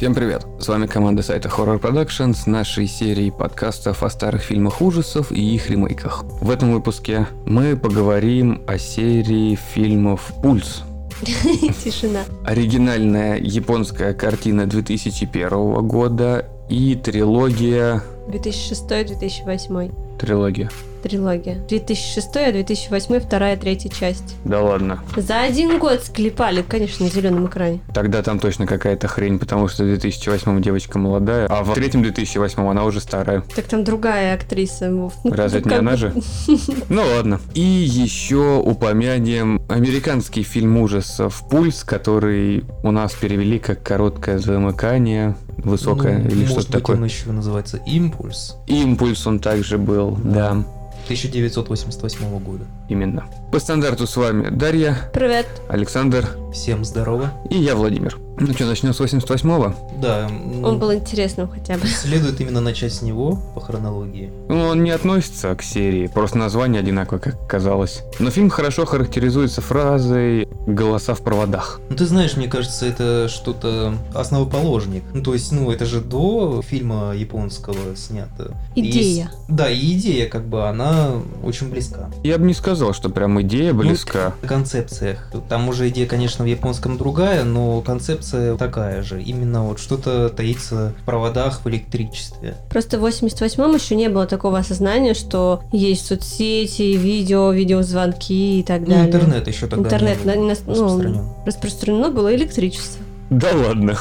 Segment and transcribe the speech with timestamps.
[0.00, 0.46] Всем привет!
[0.58, 5.54] С вами команда сайта Horror Productions с нашей серией подкастов о старых фильмах ужасов и
[5.54, 6.24] их ремейках.
[6.40, 10.84] В этом выпуске мы поговорим о серии фильмов «Пульс».
[11.84, 12.20] Тишина.
[12.46, 18.02] Оригинальная японская картина 2001 года и трилогия...
[18.28, 20.18] 2006-2008.
[20.18, 20.70] Трилогия.
[21.02, 21.56] Трилогия.
[21.68, 24.36] 2006, а 2008, вторая, третья часть.
[24.44, 25.00] Да ладно.
[25.16, 27.80] За один год склепали, конечно, на зеленом экране.
[27.94, 32.62] Тогда там точно какая-то хрень, потому что в 2008 девочка молодая, а в третьем 2008
[32.62, 33.42] она уже старая.
[33.54, 34.88] Так там другая актриса.
[34.88, 36.12] Ну, Разве это не она же?
[36.88, 37.40] Ну ладно.
[37.54, 46.18] И еще упомянем американский фильм ужасов «Пульс», который у нас перевели как «Короткое замыкание», «Высокое»
[46.18, 46.96] Ну, или может что-то быть, такое.
[46.96, 50.64] он еще называется «Импульс» «Импульс» он также был, да,
[51.10, 52.64] 1988 года.
[52.88, 53.24] именно.
[53.50, 55.46] По стандарту с вами Дарья, Привет.
[55.68, 57.32] Александр Всем здорово.
[57.50, 58.16] и я, Владимир.
[58.42, 59.74] Ну что, начнем с 88-го?
[60.00, 60.26] Да,
[60.64, 61.86] Он был интересным хотя бы.
[61.86, 64.32] следует именно начать с него по хронологии.
[64.48, 68.02] Ну, он не относится к серии, просто название одинаковое, как казалось.
[68.18, 71.80] Но фильм хорошо характеризуется фразой «голоса в проводах».
[71.90, 75.02] Ну, ты знаешь, мне кажется, это что-то основоположник.
[75.12, 78.56] Ну, то есть, ну, это же до фильма японского снято.
[78.74, 79.30] Идея.
[79.48, 81.10] с- да, и идея, как бы, она
[81.44, 82.08] очень близка.
[82.24, 84.32] Я бы не сказал, что прям идея близка.
[84.42, 85.30] В концепциях.
[85.50, 89.22] Там уже идея, конечно, в японском другая, но концепция такая же.
[89.22, 92.54] Именно вот что-то таится в проводах, в электричестве.
[92.70, 98.80] Просто в 88-м еще не было такого осознания, что есть соцсети, видео, видеозвонки и так
[98.82, 99.06] Ну, далее.
[99.06, 101.28] интернет еще тогда Интернет, не на- был нас- ну, распространен.
[101.46, 103.04] Распространено было электричество.
[103.30, 103.96] Да ладно.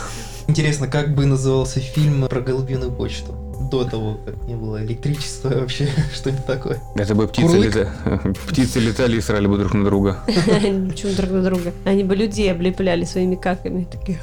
[0.47, 3.35] Интересно, как бы назывался фильм про голубиную почту?
[3.59, 6.79] До того, как не было электричества вообще, что-нибудь такое.
[6.95, 7.75] Это бы птицы, Курлык?
[7.75, 10.19] лета- птицы летали и срали бы друг на друга.
[10.27, 11.73] Почему друг на друга?
[11.85, 13.85] Они бы людей облепляли своими каками.
[13.91, 14.17] Такие,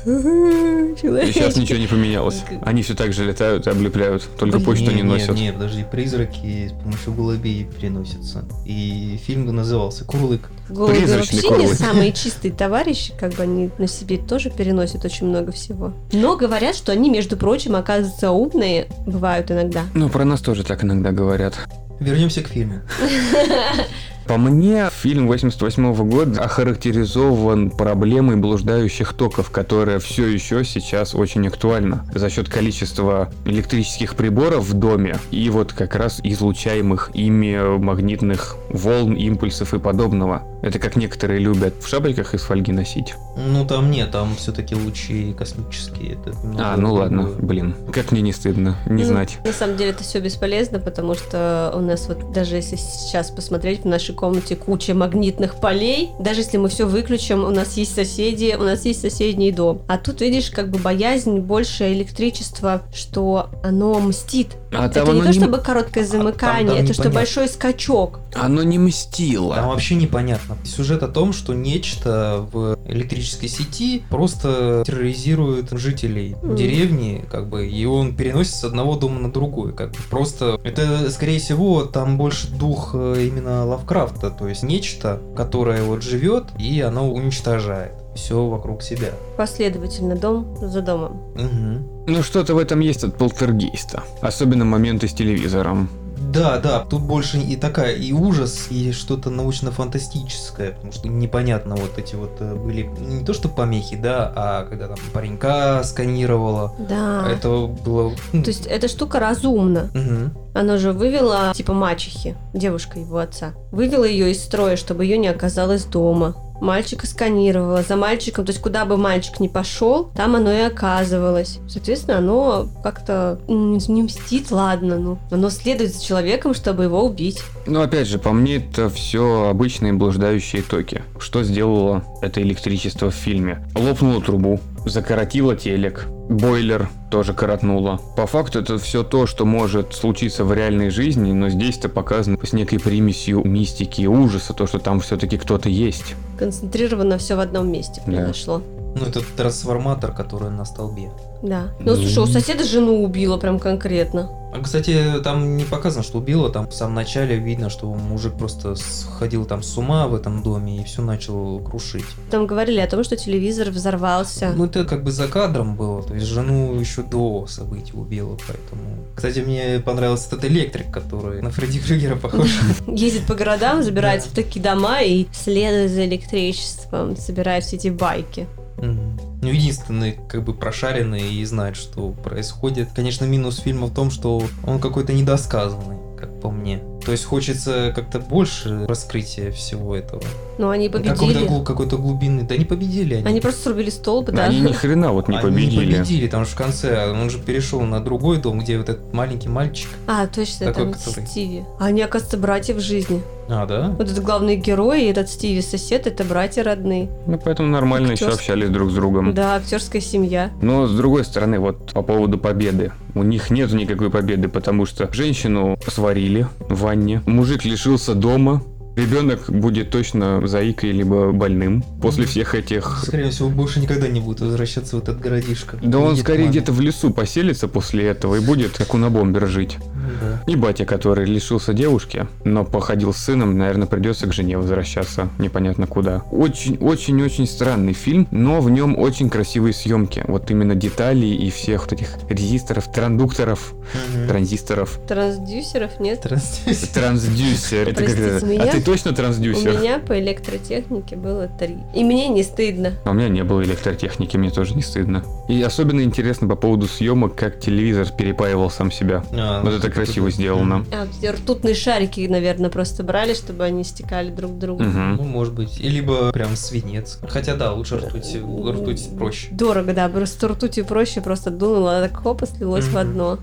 [0.97, 2.44] сейчас ничего не поменялось.
[2.62, 5.36] Они все так же летают и облепляют, только почту не носят.
[5.36, 8.44] Не, подожди, призраки с помощью голубей переносятся.
[8.64, 10.48] И фильм назывался «Курлык».
[10.69, 15.27] Голуби Призрачный вообще не самые чистые товарищи, как бы они на себе тоже переносят очень
[15.27, 15.93] много всего.
[16.12, 19.82] Но говорят, что они, между прочим, оказываются умные, бывают иногда.
[19.94, 21.54] Ну, про нас тоже так иногда говорят.
[22.00, 22.81] Вернемся к фильму.
[24.26, 32.04] По мне, фильм 88 года охарактеризован проблемой блуждающих токов, которая все еще сейчас очень актуальна
[32.12, 39.15] за счет количества электрических приборов в доме и вот как раз излучаемых ими магнитных волн,
[39.15, 40.42] импульсов и подобного.
[40.62, 43.15] Это как некоторые любят в шапельках из фольги носить.
[43.36, 46.15] Ну там нет, там все-таки лучи космические.
[46.15, 47.42] Это А, ну ладно, другое.
[47.42, 49.38] блин, как мне не стыдно не Ну, знать.
[49.44, 53.82] На самом деле это все бесполезно, потому что у нас вот даже если сейчас посмотреть
[53.82, 58.56] в нашей комнате куча магнитных полей, даже если мы все выключим, у нас есть соседи,
[58.59, 59.82] у нас есть соседний дом.
[59.87, 64.56] А тут видишь как бы боязнь больше электричества, что оно мстит.
[64.72, 68.19] А это там не то не, чтобы короткое там- замыкание, там это что большой скачок.
[68.34, 69.54] оно не мстило.
[69.54, 70.56] Там вообще непонятно.
[70.65, 76.56] Сюжет о том, что нечто в электрической сети просто терроризирует жителей Мгм.
[76.56, 79.98] деревни, как бы, и он переносит с одного дома на другой, как бы.
[80.10, 86.02] Просто это, скорее всего, там больше дух э, именно Лавкрафта, то есть нечто, которое вот
[86.02, 89.10] живет, и оно уничтожает все вокруг себя.
[89.36, 91.20] Последовательно, дом за домом.
[91.34, 92.06] Мгм.
[92.06, 94.02] Ну что-то в этом есть от полтергейста.
[94.20, 95.88] Особенно моменты с телевизором.
[96.19, 101.99] Да, да, тут больше и такая и ужас, и что-то научно-фантастическое, потому что непонятно вот
[101.99, 107.28] эти вот э, были не то что помехи, да, а когда там паренька сканировала, Да.
[107.31, 108.12] это было...
[108.32, 109.91] То есть эта штука разумна.
[109.94, 110.32] мгм.
[110.54, 113.53] Она же вывела, типа мачехи, девушка его отца.
[113.72, 116.34] Вывела ее из строя, чтобы ее не оказалось дома.
[116.60, 121.58] Мальчика сканировала за мальчиком, то есть куда бы мальчик ни пошел, там оно и оказывалось.
[121.68, 125.18] Соответственно, оно как-то не мстит, ладно, ну.
[125.30, 127.42] Оно следует за человеком, чтобы его убить.
[127.66, 131.03] Но опять же, по мне, это все обычные блуждающие токи.
[131.18, 133.66] Что сделало это электричество в фильме?
[133.74, 138.00] Лопнуло трубу, закоротило телек, бойлер тоже коротнуло.
[138.16, 142.53] По факту это все то, что может случиться в реальной жизни, но здесь-то показано с
[142.53, 146.15] некой примесью мистики и ужаса, то, что там все-таки кто-то есть.
[146.38, 148.56] Концентрировано все в одном месте Да.
[148.98, 151.10] Ну, это трансформатор, который на столбе.
[151.43, 151.69] Да.
[151.81, 154.31] Ну, слушай, у соседа жену убила прям конкретно.
[154.54, 158.75] А, кстати, там не показано, что убило, там в самом начале видно, что мужик просто
[158.75, 162.07] сходил там с ума в этом доме и все начал крушить.
[162.31, 164.54] Там говорили о том, что телевизор взорвался.
[164.57, 169.04] Ну, это как бы за кадром было, то есть жену еще до событий убила, поэтому...
[169.15, 172.48] Кстати, мне понравился этот электрик, который на Фредди Крюгера похож.
[172.87, 178.47] ездит по городам, забирается в такие дома и следует за электричеством, собирает все эти байки.
[178.78, 182.90] Ну, единственный, как бы, прошаренный и знает, что происходит.
[182.94, 186.82] Конечно, минус фильма в том, что он какой-то недосказанный, как по мне.
[187.06, 190.22] То есть хочется как-то больше раскрытия всего этого.
[190.58, 191.47] Но они Какой-то, победили.
[191.47, 192.42] гл- какой-то глубины.
[192.42, 193.24] Да не победили они.
[193.26, 194.44] Они просто срубили столб, да?
[194.47, 195.86] Они ни хрена вот не Они победили.
[195.86, 199.12] не победили, потому что в конце он же перешел на другой дом, где вот этот
[199.14, 199.88] маленький мальчик.
[200.08, 201.62] А, точно, Такой, там который- Стиви.
[201.78, 203.22] А они, оказывается, братья в жизни.
[203.48, 203.94] А, да?
[203.97, 207.09] Вот этот главный герой и этот Стиви сосед, это братья родные.
[207.28, 209.32] Ну, поэтому нормально еще Актерс- общались друг с другом.
[209.34, 210.50] Да, актерская семья.
[210.60, 212.91] Но с другой стороны, вот по поводу победы.
[213.14, 218.63] У них нет никакой победы, потому что женщину сварили в ванне, мужик лишился дома,
[218.97, 223.03] ребенок будет точно заикой либо больным после всех этих...
[223.04, 225.78] Скорее всего, больше никогда не будет возвращаться в этот городишко.
[225.83, 229.77] Да он скорее где-то в лесу поселится после этого и будет как у бомбер жить.
[230.21, 230.42] Да.
[230.47, 235.86] И батя, который лишился девушки, но походил с сыном, наверное, придется к жене возвращаться непонятно
[235.86, 236.22] куда.
[236.30, 240.24] Очень-очень-очень странный фильм, но в нем очень красивые съемки.
[240.27, 243.74] Вот именно деталей и всех вот этих резисторов, трандукторов,
[244.15, 244.28] Мгм.
[244.28, 244.98] транзисторов.
[245.07, 246.21] Трансдюсеров нет.
[246.22, 246.89] Трансдюсер.
[246.95, 247.89] Трансдюсер.
[247.89, 248.47] Это как Простите это?
[248.47, 248.62] меня.
[248.65, 249.78] А ты точно У трансдюсер?
[249.78, 251.77] меня по электротехнике было три.
[251.95, 252.92] И мне не стыдно.
[253.04, 255.24] А у меня не было электротехники, мне тоже не стыдно.
[255.48, 259.23] И особенно интересно по поводу съемок, как телевизор перепаивал сам себя.
[259.33, 260.85] А, Вот ну, это красиво сделано.
[260.92, 264.82] А, ртутные шарики, наверное, просто брали, чтобы они стекали друг к другу.
[264.82, 265.16] Мгм.
[265.16, 265.80] Ну, может быть.
[265.80, 267.18] И либо прям свинец.
[267.28, 268.37] Хотя да, лучше ртуть.
[268.37, 269.49] Ртуть проще.
[269.50, 272.99] Дорого, да, просто ртутью проще, просто дунула, так хоп, и слилось в Мгм.
[272.99, 273.38] одно,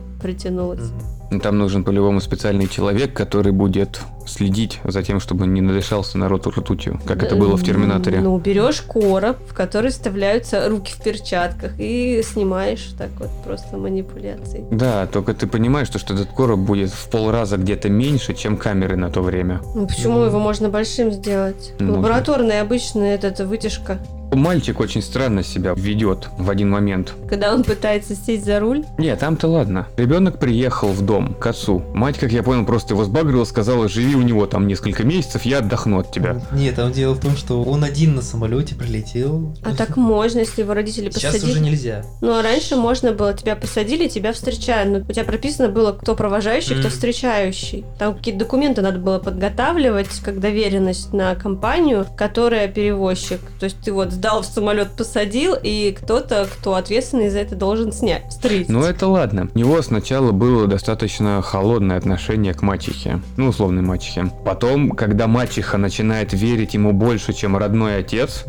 [1.32, 6.48] Ну, Там нужен по-любому специальный человек, который будет следить за тем, чтобы не надышался народ
[6.48, 8.22] ртутью, как это было в Терминаторе.
[8.22, 14.66] Ну, берешь короб, в который вставляются руки в перчатках, и снимаешь так вот просто манипуляцией.
[14.72, 18.96] Да, только ты понимаешь, что, что этот короб будет в полраза где-то меньше, чем камеры
[18.96, 19.62] на то время.
[19.76, 21.74] Ну, почему его можно большим сделать?
[21.80, 21.98] Можно.
[21.98, 24.00] Лабораторная обычная эта вытяжка.
[24.36, 27.14] Мальчик очень странно себя ведет в один момент.
[27.30, 29.88] Когда он пытается сесть за руль, Не, там-то ладно.
[29.98, 31.84] Ребенок приехал в дом к отцу.
[31.94, 35.60] Мать, как я понял, просто его сбагрила, сказала, живи у него там несколько месяцев, я
[35.60, 36.42] отдохну от тебя.
[36.52, 39.56] Нет, там дело в том, что он один на самолете прилетел.
[39.64, 41.52] а так можно, если его родители Сейчас посадили.
[41.52, 42.04] уже нельзя.
[42.22, 44.92] Ну, а раньше можно было, тебя посадили, тебя встречают.
[44.92, 47.86] Но у тебя прописано было, кто провожающий, кто встречающий.
[48.00, 53.40] Там какие-то документы надо было подготавливать, как доверенность на компанию, которая перевозчик.
[53.60, 57.92] То есть ты вот сдал в самолет, посадил, и кто-то, кто ответственный за это, должен
[57.92, 58.70] снять, встретить.
[58.70, 59.50] Ну это ладно.
[59.54, 63.20] У него сначала было достаточно холодное отношение к мачехе.
[63.36, 64.32] Ну, условной мачехе.
[64.46, 68.46] Потом, когда мачеха начинает верить ему больше, чем родной отец,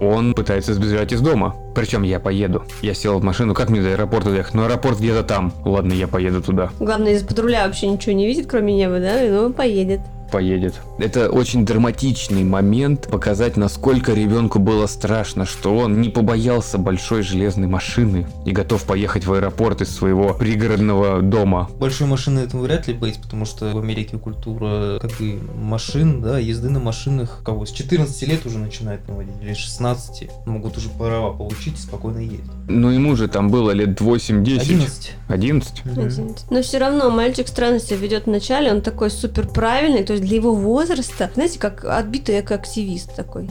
[0.00, 1.54] он пытается сбежать из дома.
[1.76, 2.64] Причем я поеду.
[2.82, 4.54] Я сел в машину, как мне до аэропорта доехать?
[4.54, 5.52] Ну, аэропорт где-то там.
[5.64, 6.70] Ладно, я поеду туда.
[6.80, 9.22] Главное, из-под руля вообще ничего не видит, кроме неба, да?
[9.22, 10.00] И ну, он поедет.
[10.30, 10.74] Поедет.
[10.98, 17.68] Это очень драматичный момент показать, насколько ребенку было страшно, что он не побоялся большой железной
[17.68, 21.68] машины и готов поехать в аэропорт из своего пригородного дома.
[21.78, 26.38] Большой машины этому вряд ли быть, потому что в Америке культура как бы машин, да,
[26.38, 30.88] езды на машинах, кого с 14 лет уже начинают наводить, или с 16 могут уже
[30.88, 32.50] права получить и спокойно ездить.
[32.68, 34.60] Но ему же там было лет 8-10.
[34.60, 35.12] 11.
[35.28, 35.84] 11?
[35.84, 36.34] Мгм.
[36.50, 40.36] Но все равно мальчик странно себя ведет вначале, он такой супер правильный, то есть для
[40.36, 43.48] его возраста, знаете, как отбитый экоактивист такой.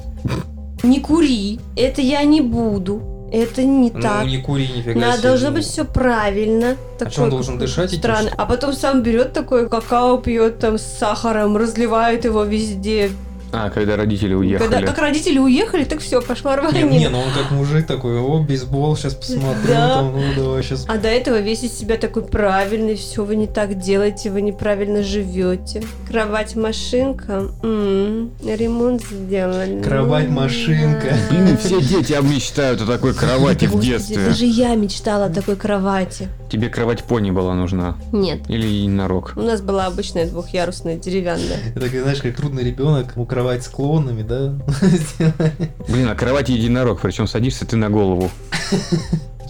[0.83, 4.25] Не кури, это я не буду, это не Ну, так.
[4.25, 5.29] не кури, нифига Надо, себе.
[5.29, 6.75] должно быть все правильно.
[6.99, 8.31] А что, он должен дышать Странно.
[8.37, 13.09] А потом сам берет такой какао, пьет там с сахаром, разливает его везде.
[13.55, 14.67] А, когда родители уехали.
[14.69, 16.83] Когда как родители уехали, так все, пошло Не, рвание.
[16.99, 19.89] не, ну он как мужик такой, о, бейсбол, сейчас посмотрю, Да.
[19.95, 20.85] там, ну давай сейчас.
[20.87, 25.03] А до этого весь из себя такой правильный, все вы не так делаете, вы неправильно
[25.03, 25.81] живете.
[26.09, 29.81] Кровать-машинка, м, ремонт сделали.
[29.81, 31.07] Кровать-машинка.
[31.31, 31.45] М.
[31.45, 34.17] Блин, все дети мечтают о такой кровати в детстве.
[34.25, 36.29] Даже я мечтала о такой кровати.
[36.49, 37.97] Тебе кровать пони была нужна.
[38.11, 38.39] Нет.
[38.49, 39.33] Или единорог.
[39.35, 41.57] У нас была обычная двухъярусная деревянная.
[41.75, 44.55] Это, знаешь, как трудный ребенок, ему кровать с клонами, да?
[45.87, 48.31] Блин, а кровать единорог, причем садишься ты на голову.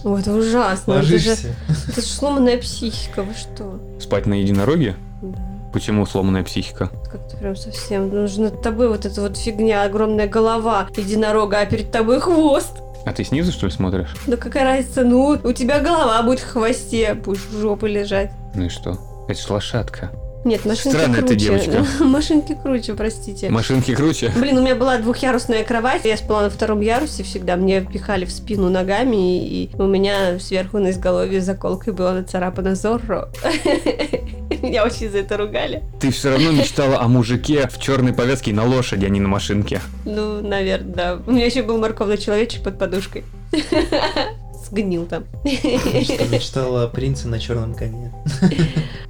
[0.04, 0.92] Ой, это ужасно.
[0.92, 1.56] Это же, Ложишься.
[1.88, 3.80] это же сломанная психика, вы что?
[3.98, 4.96] Спать на единороге?
[5.22, 5.38] Да.
[5.72, 6.90] Почему сломанная психика?
[7.10, 8.10] Как-то прям совсем.
[8.10, 12.72] Нужно над тобой вот эта вот фигня, огромная голова единорога, а перед тобой хвост.
[13.06, 14.14] А ты снизу, что ли, смотришь?
[14.26, 15.04] Да какая разница?
[15.04, 18.30] Ну, у тебя голова будет в хвосте, будешь в жопе лежать.
[18.54, 18.98] Ну и что?
[19.26, 20.10] Это ж лошадка.
[20.46, 21.40] Нет, машинки Странная ты круче.
[21.40, 21.84] девочка.
[22.04, 23.50] Машинки круче, простите.
[23.50, 24.32] Машинки круче.
[24.36, 28.30] Блин, у меня была двухъярусная кровать, я спала на втором ярусе всегда, мне пихали в
[28.30, 33.28] спину ногами, и у меня сверху на изголовье заколкой была нацарапана Зорро.
[34.62, 35.82] Меня очень за это ругали.
[36.00, 39.80] Ты все равно мечтала о мужике в черной повязке на лошади, а не на машинке.
[40.04, 41.18] Ну, наверное, да.
[41.26, 43.24] У меня еще был морковный человечек под подушкой.
[44.70, 45.24] Сгнил там.
[45.44, 48.12] Что мечтала о принце на черном коне.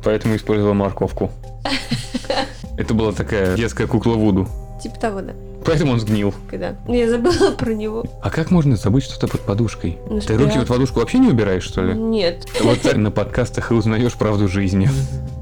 [0.04, 1.30] Поэтому использовала морковку.
[2.76, 4.46] Это была такая детская кукла Вуду.
[4.82, 5.32] Типа того, да.
[5.64, 6.32] Поэтому он сгнил.
[6.48, 6.76] Когда.
[6.86, 8.04] Я забыла про него.
[8.22, 9.98] А как можно забыть что-то под подушкой?
[10.08, 11.94] Ну, Ты руки под подушку вообще не убираешь, что ли?
[11.94, 12.46] Нет.
[12.60, 14.88] Вот на подкастах и узнаешь правду жизни.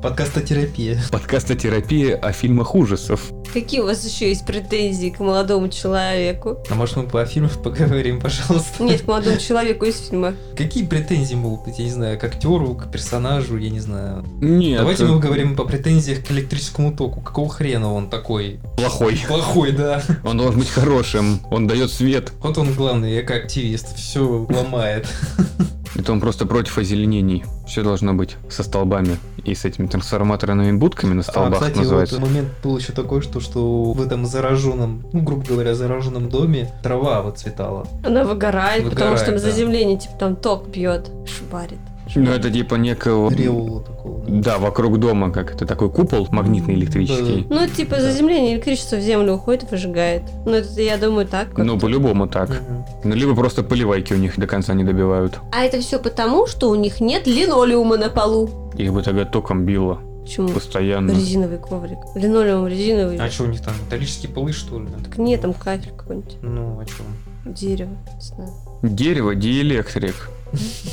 [0.03, 0.99] Подкастотерапия.
[1.11, 3.33] Подкастотерапия о фильмах ужасов.
[3.55, 6.59] Какие у вас еще есть претензии к молодому человеку?
[6.69, 8.83] А может мы по фильмам поговорим, пожалуйста?
[8.83, 10.35] Нет, к молодому человеку из фильма.
[10.57, 14.25] Какие претензии могут быть, я не знаю, к актеру, к персонажу, я не знаю.
[14.41, 17.21] Нет, Давайте мы поговорим по претензиях к электрическому току.
[17.21, 19.23] Какого хрена он такой плохой.
[19.29, 20.03] плохой, да?
[20.25, 21.39] Он должен быть хорошим.
[21.53, 22.33] Он дает свет.
[22.41, 25.07] Вот он главный эко-активист, все ломает.
[25.95, 27.45] Это он просто против озеленений.
[27.67, 32.19] Все должно быть со столбами и с этими трансформаторными будками на А, столбах кстати, называется.
[32.19, 36.73] вот момент был еще такой, что, что в этом зараженном, ну, грубо говоря, зараженном доме
[36.83, 37.87] трава выцветала.
[38.05, 39.51] Она выгорает, потому что там Выгорает, да.
[39.51, 41.79] заземление, типа там ток бьет, шибарит.
[42.15, 43.33] Ну, это типа некого...
[43.33, 44.25] Реола такого.
[44.27, 44.55] да.
[44.55, 47.47] Да, вокруг дома, как это такой купол магнитный электрический.
[47.49, 48.03] Ну, типа Да.
[48.03, 50.23] заземление электричество в землю уходит, выжигает.
[50.45, 51.49] Ну, это я думаю так.
[51.49, 51.65] как-то.
[51.65, 52.51] Ну, по-любому так.
[52.51, 52.85] Мгм.
[53.05, 55.39] Ну, либо просто поливайки у них до конца не добивают.
[55.53, 58.71] А это все потому, что у них нет линолеума на полу.
[58.77, 60.49] Их бы тогда током било Почему?
[60.49, 61.11] постоянно.
[61.13, 61.99] Резиновый коврик.
[62.15, 63.17] Линолеум резиновый.
[63.19, 64.89] А что у них там, металлические полы, что ли?
[65.05, 66.37] Так нет, там кафель какой-нибудь.
[66.43, 67.53] Ну, а чем?
[67.53, 67.91] Дерево.
[68.15, 68.51] Не знаю.
[68.83, 70.31] Дерево, диэлектрик.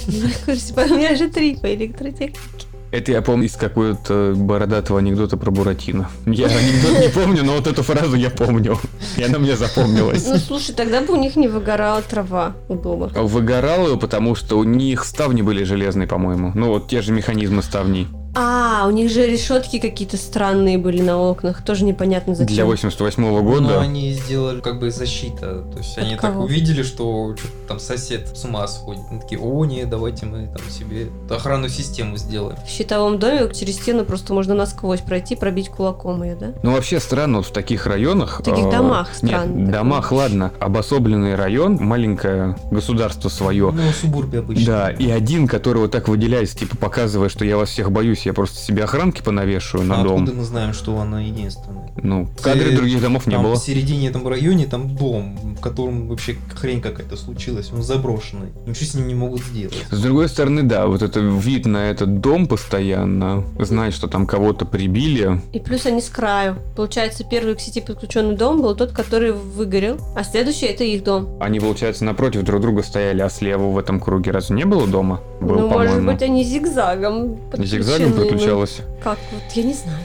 [0.07, 2.67] Ну, курсе, У меня же три по электротехнике.
[2.91, 6.09] Это я помню из какого-то бородатого анекдота про Буратино.
[6.25, 8.77] Я анекдот не помню, но вот эту фразу я помню.
[9.15, 10.27] И она мне запомнилась.
[10.27, 13.07] Ну, слушай, тогда бы у них не выгорала трава у дома.
[13.15, 16.51] Выгорал ее, потому что у них ставни были железные, по-моему.
[16.53, 18.07] Ну, вот те же механизмы ставней.
[18.33, 21.63] А, у них же решетки какие-то странные были на окнах.
[21.63, 22.55] Тоже непонятно зачем.
[22.55, 23.81] Для 88 Ну, года.
[23.81, 25.63] они сделали как бы защита.
[25.71, 26.33] То есть От они кого?
[26.33, 29.01] так увидели, что что-то там сосед с ума сходит.
[29.11, 32.57] Они такие, о, не, давайте мы там себе охранную систему сделаем.
[32.65, 36.53] В щитовом доме через стену просто можно насквозь пройти, пробить кулаком ее, да?
[36.63, 38.39] Ну, вообще странно, вот в таких районах...
[38.39, 39.71] В таких э, домах Нет, странно такое.
[39.71, 40.51] домах, ладно.
[40.59, 43.71] Обособленный район, маленькое государство свое.
[43.71, 44.65] Ну, субурбия обычно.
[44.65, 48.33] Да, и один, который вот так выделяется, типа показывая, что я вас всех боюсь, я
[48.33, 50.23] просто себе охранки понавешиваю на А дом.
[50.23, 51.89] откуда мы знаем, что она единственная?
[52.01, 53.55] Ну, в кадре Ты- других домов не Там было.
[53.55, 58.49] в середине этом районе там дом, в котором вообще хрень какая-то случилась, он заброшенный.
[58.65, 59.85] Ничего с ним не могут сделать.
[59.91, 64.65] С другой стороны, да, вот это вид на этот дом постоянно, знать, что там кого-то
[64.65, 65.41] прибили.
[65.53, 66.55] И плюс они с краю.
[66.75, 71.27] Получается, первый к сети подключенный дом был тот, который выгорел, а следующий это их дом.
[71.39, 75.21] Они, получается, напротив друг друга стояли, а слева в этом круге разве не было дома?
[75.41, 78.81] Был, ну, может быть, они зигзагом Зигзагом ну, подключалось.
[79.03, 79.99] Как вот, я не знаю,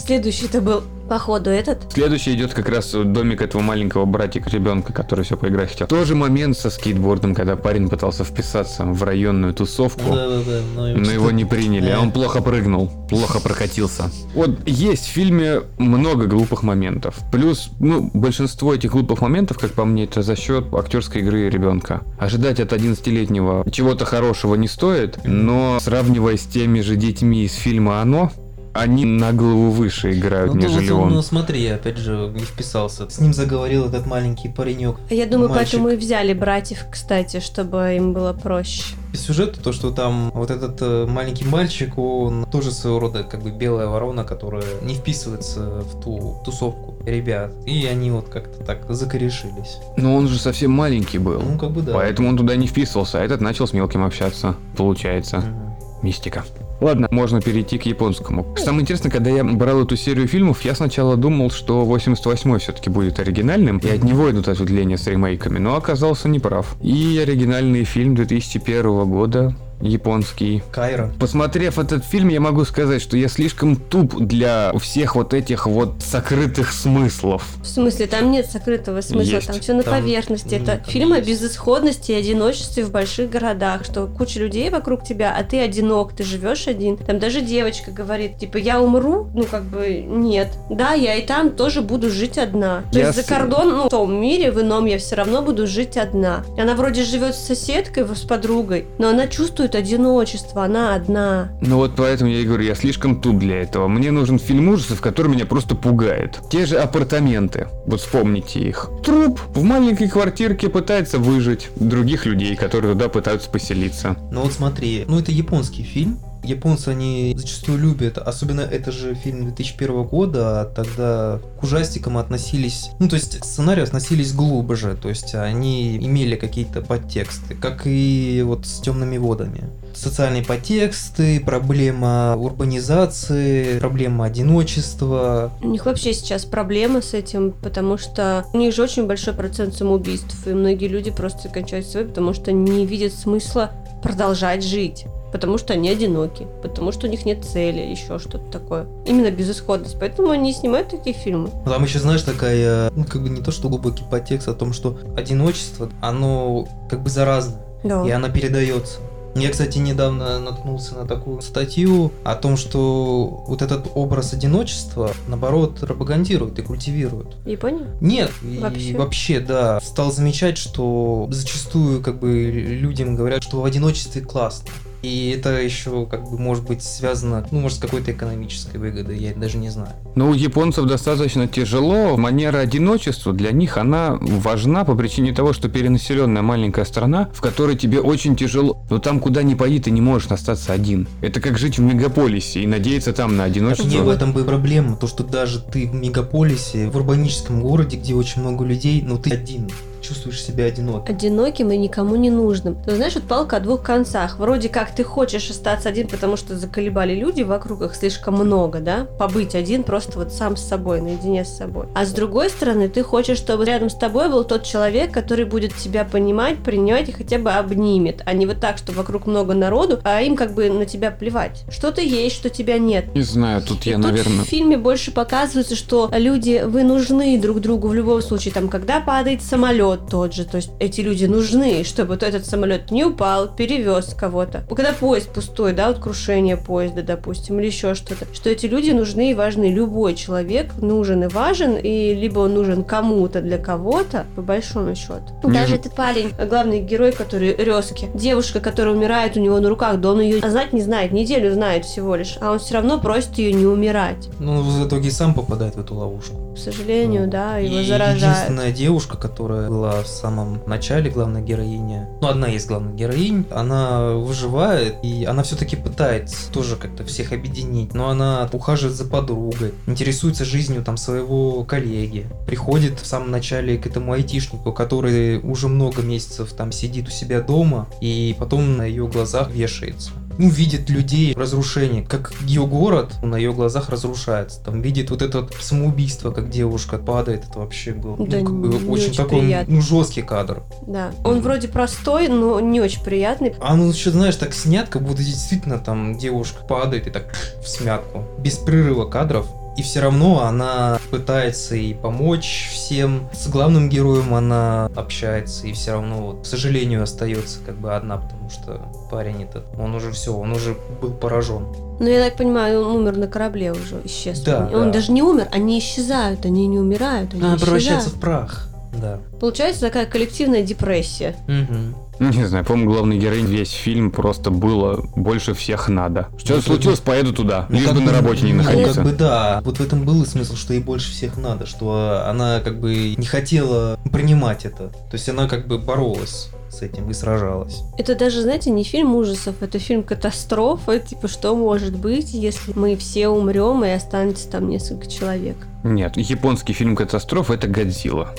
[0.00, 0.20] как еще.
[0.20, 1.92] Следующий это был, походу, этот.
[1.92, 5.88] Следующий идет как раз домик этого маленького братика ребенка, который все поиграть хотел.
[5.88, 10.14] Тоже момент со скейтбордом, когда парень пытался вписаться в районную тусовку.
[10.14, 10.60] Да-да-да.
[10.76, 14.10] Но, Но его не приняли, а он плохо прыгнул, плохо прокатился.
[14.34, 17.16] Вот есть в фильме много глупых моментов.
[17.32, 22.02] Плюс, ну, большинство этих глупых моментов, как по мне, это за счет актерской игры ребенка.
[22.18, 28.00] Ожидать от 11-летнего чего-то хорошего не стоит, но сравнивая с теми же детьми из фильма
[28.00, 28.30] «Оно»,
[28.72, 31.10] они на голову выше играют, Ну, нежели он.
[31.12, 33.08] ну, смотри, опять же, не вписался.
[33.10, 34.96] С ним заговорил этот маленький паренек.
[35.10, 35.70] Я думаю, Мальчик.
[35.72, 38.84] поэтому и взяли братьев, кстати, чтобы им было проще.
[39.10, 43.42] По сюжету то, что там вот этот э, маленький мальчик, он тоже своего рода как
[43.42, 47.52] бы белая ворона, которая не вписывается в ту тусовку ребят.
[47.66, 49.78] И они вот как-то так закорешились.
[49.96, 51.40] Но он же совсем маленький был.
[51.40, 51.92] Ну, как бы да.
[51.92, 54.54] Поэтому он туда не вписывался, а этот начал с мелким общаться.
[54.76, 55.38] Получается.
[55.38, 55.74] Мгм.
[56.02, 56.44] Мистика.
[56.80, 58.54] Ладно, можно перейти к японскому.
[58.56, 63.18] Самое интересное, когда я брал эту серию фильмов, я сначала думал, что 88-й все-таки будет
[63.18, 66.76] оригинальным, и от него идут ответвления с ремейками, но оказался неправ.
[66.80, 70.62] И оригинальный фильм 2001 года, японский.
[70.72, 71.10] Кайра.
[71.18, 75.94] Посмотрев этот фильм, я могу сказать, что я слишком туп для всех вот этих вот
[76.02, 77.44] сокрытых смыслов.
[77.62, 79.46] В смысле, там нет сокрытого смысла, Есть.
[79.48, 80.54] там все на Там- поверхности.
[80.54, 81.28] м, Это там фильм о есть.
[81.28, 86.24] безысходности и одиночестве в больших городах, что куча людей вокруг тебя, а ты одинок, ты
[86.24, 86.96] живешь один.
[86.96, 90.48] Там даже девочка говорит, типа, я умру, ну как бы нет.
[90.70, 92.82] Да, я и там тоже буду жить одна.
[92.92, 95.42] То Я есть за с- кордон, ну в том мире, в ином я все равно
[95.42, 96.44] буду жить одна.
[96.58, 101.48] Она вроде живет с соседкой, с подругой, но она чувствует чувствует одиночество, она одна.
[101.60, 103.88] Ну вот поэтому я и говорю, я слишком тут для этого.
[103.88, 106.40] Мне нужен фильм ужасов, который меня просто пугает.
[106.50, 107.68] Те же апартаменты.
[107.86, 108.90] Вот вспомните их.
[109.04, 114.16] Труп в маленькой квартирке пытается выжить других людей, которые туда пытаются поселиться.
[114.30, 119.44] Ну вот смотри, ну это японский фильм, Японцы, они зачастую любят, особенно это же фильм
[119.44, 125.34] 2001 года, а тогда к ужастикам относились, ну то есть сценарии относились глубже, то есть
[125.34, 129.64] они имели какие-то подтексты, как и вот с темными водами.
[129.94, 135.52] Социальные подтексты, проблема урбанизации, проблема одиночества.
[135.60, 139.74] У них вообще сейчас проблема с этим, потому что у них же очень большой процент
[139.74, 145.58] самоубийств, и многие люди просто кончают собой, потому что не видят смысла продолжать жить потому
[145.58, 148.86] что они одиноки, потому что у них нет цели, еще что-то такое.
[149.06, 149.96] Именно безысходность.
[149.98, 151.50] Поэтому они снимают такие фильмы.
[151.64, 154.98] Там еще, знаешь, такая, ну, как бы не то, что глубокий подтекст о том, что
[155.16, 158.06] одиночество, оно как бы заразно, Да.
[158.06, 158.98] и оно передается.
[159.36, 165.78] Я, кстати, недавно наткнулся на такую статью о том, что вот этот образ одиночества, наоборот,
[165.78, 167.36] пропагандируют и культивируют.
[167.46, 167.86] Япония?
[168.00, 168.96] Нет, и Вообще?
[168.96, 169.80] вообще, да.
[169.80, 174.68] Стал замечать, что зачастую как бы людям говорят, что в одиночестве классно.
[175.02, 179.32] И это еще как бы может быть связано, ну, может, с какой-то экономической выгодой, я
[179.34, 179.92] даже не знаю.
[180.14, 182.16] Но у японцев достаточно тяжело.
[182.16, 187.76] Манера одиночества для них она важна по причине того, что перенаселенная маленькая страна, в которой
[187.76, 188.78] тебе очень тяжело.
[188.90, 191.08] Но там, куда ни поди, ты не можешь остаться один.
[191.22, 193.88] Это как жить в мегаполисе и надеяться там на одиночество.
[193.88, 198.14] не в этом бы проблема, то, что даже ты в мегаполисе, в урбаническом городе, где
[198.14, 201.14] очень много людей, но ты один, чувствуешь себя одиноким.
[201.14, 202.76] Одиноким и никому не нужным.
[202.84, 204.38] Ты знаешь, вот палка о двух концах.
[204.38, 209.06] Вроде как ты хочешь остаться один, потому что заколебали люди вокруг, их слишком много, да?
[209.18, 211.86] Побыть один просто вот сам с собой, наедине с собой.
[211.94, 215.74] А с другой стороны, ты хочешь, чтобы рядом с тобой был тот человек, который будет
[215.76, 220.00] тебя понимать, принимать и хотя бы обнимет, а не вот так, что вокруг много народу,
[220.04, 221.64] а им как бы на тебя плевать.
[221.70, 223.14] Что ты есть, что тебя нет.
[223.14, 224.44] Не знаю, тут И я, тут наверное...
[224.44, 228.52] в фильме больше показывается, что люди, вы нужны друг другу в любом случае.
[228.54, 232.90] Там, когда падает самолет тот же, то есть эти люди нужны, чтобы вот этот самолет
[232.90, 234.64] не упал, перевез кого-то.
[234.68, 239.30] Когда поезд пустой, да, вот крушение поезда, допустим, или еще что-то, что эти люди нужны
[239.30, 239.72] и важны.
[239.72, 245.22] Любой человек нужен и важен, и либо он нужен кому-то для кого-то, по большому счету.
[245.44, 250.00] Не Даже этот парень, главный герой, который Резки, девушка, которая умирает у него на руках,
[250.00, 253.38] да он ее знать не знает, неделю знает всего лишь, а он все равно просит
[253.38, 254.28] ее не умирать.
[254.38, 256.49] Ну, в итоге сам попадает в эту ловушку.
[256.60, 258.20] Сожалению, да, его И заражают.
[258.22, 264.12] единственная девушка, которая была в самом начале главная героиня, ну, одна из главных героинь, она
[264.12, 270.44] выживает, и она все-таки пытается тоже как-то всех объединить, но она ухаживает за подругой, интересуется
[270.44, 276.52] жизнью там своего коллеги, приходит в самом начале к этому айтишнику, который уже много месяцев
[276.52, 280.10] там сидит у себя дома, и потом на ее глазах вешается
[280.40, 284.60] ну, видит людей, разрушение, как ее город на ее глазах разрушается.
[284.64, 288.68] Там видит вот это самоубийство, как девушка падает, это вообще был ну, Да, как бы
[288.70, 289.74] очень очень такой, приятно.
[289.74, 290.62] ну, жесткий кадр.
[290.86, 291.12] Да.
[291.24, 293.54] Он вроде простой, но не очень приятный.
[293.60, 297.68] А ну еще, знаешь, так снят, как будто действительно там девушка падает и так в
[297.68, 298.24] смятку.
[298.38, 299.46] Без прерыва кадров.
[299.80, 303.30] И все равно она пытается и помочь всем.
[303.32, 308.18] С главным героем она общается, и все равно, вот, к сожалению, остается как бы одна,
[308.18, 311.64] потому что парень этот, он уже все, он уже был поражен.
[311.98, 314.40] Но я так понимаю, он умер на корабле уже, исчез.
[314.40, 314.90] Да, он да.
[314.90, 317.62] даже не умер, они исчезают, они не умирают, они Она исчезают.
[317.62, 318.68] превращается в прах.
[319.00, 319.20] Да.
[319.40, 321.36] Получается такая коллективная депрессия.
[321.48, 321.94] Мгм.
[322.20, 326.28] Ну, Не знаю, по-моему, главный герой весь фильм просто было больше всех надо.
[326.38, 328.94] Что Ну, случилось, поеду туда, Ну, лишь как бы на работе не ну, находиться.
[328.96, 329.62] как бы да.
[329.64, 333.14] Вот в этом был и смысл, что ей больше всех надо, что она как бы
[333.16, 334.88] не хотела принимать это.
[334.88, 337.82] То есть она как бы боролась с этим и сражалась.
[337.98, 342.96] Это даже, знаете, не фильм ужасов, это фильм катастрофа, типа, что может быть, если мы
[342.96, 345.56] все умрем и останется там несколько человек.
[345.82, 348.34] Нет, японский фильм «Катастрофа»— это «Годзилла».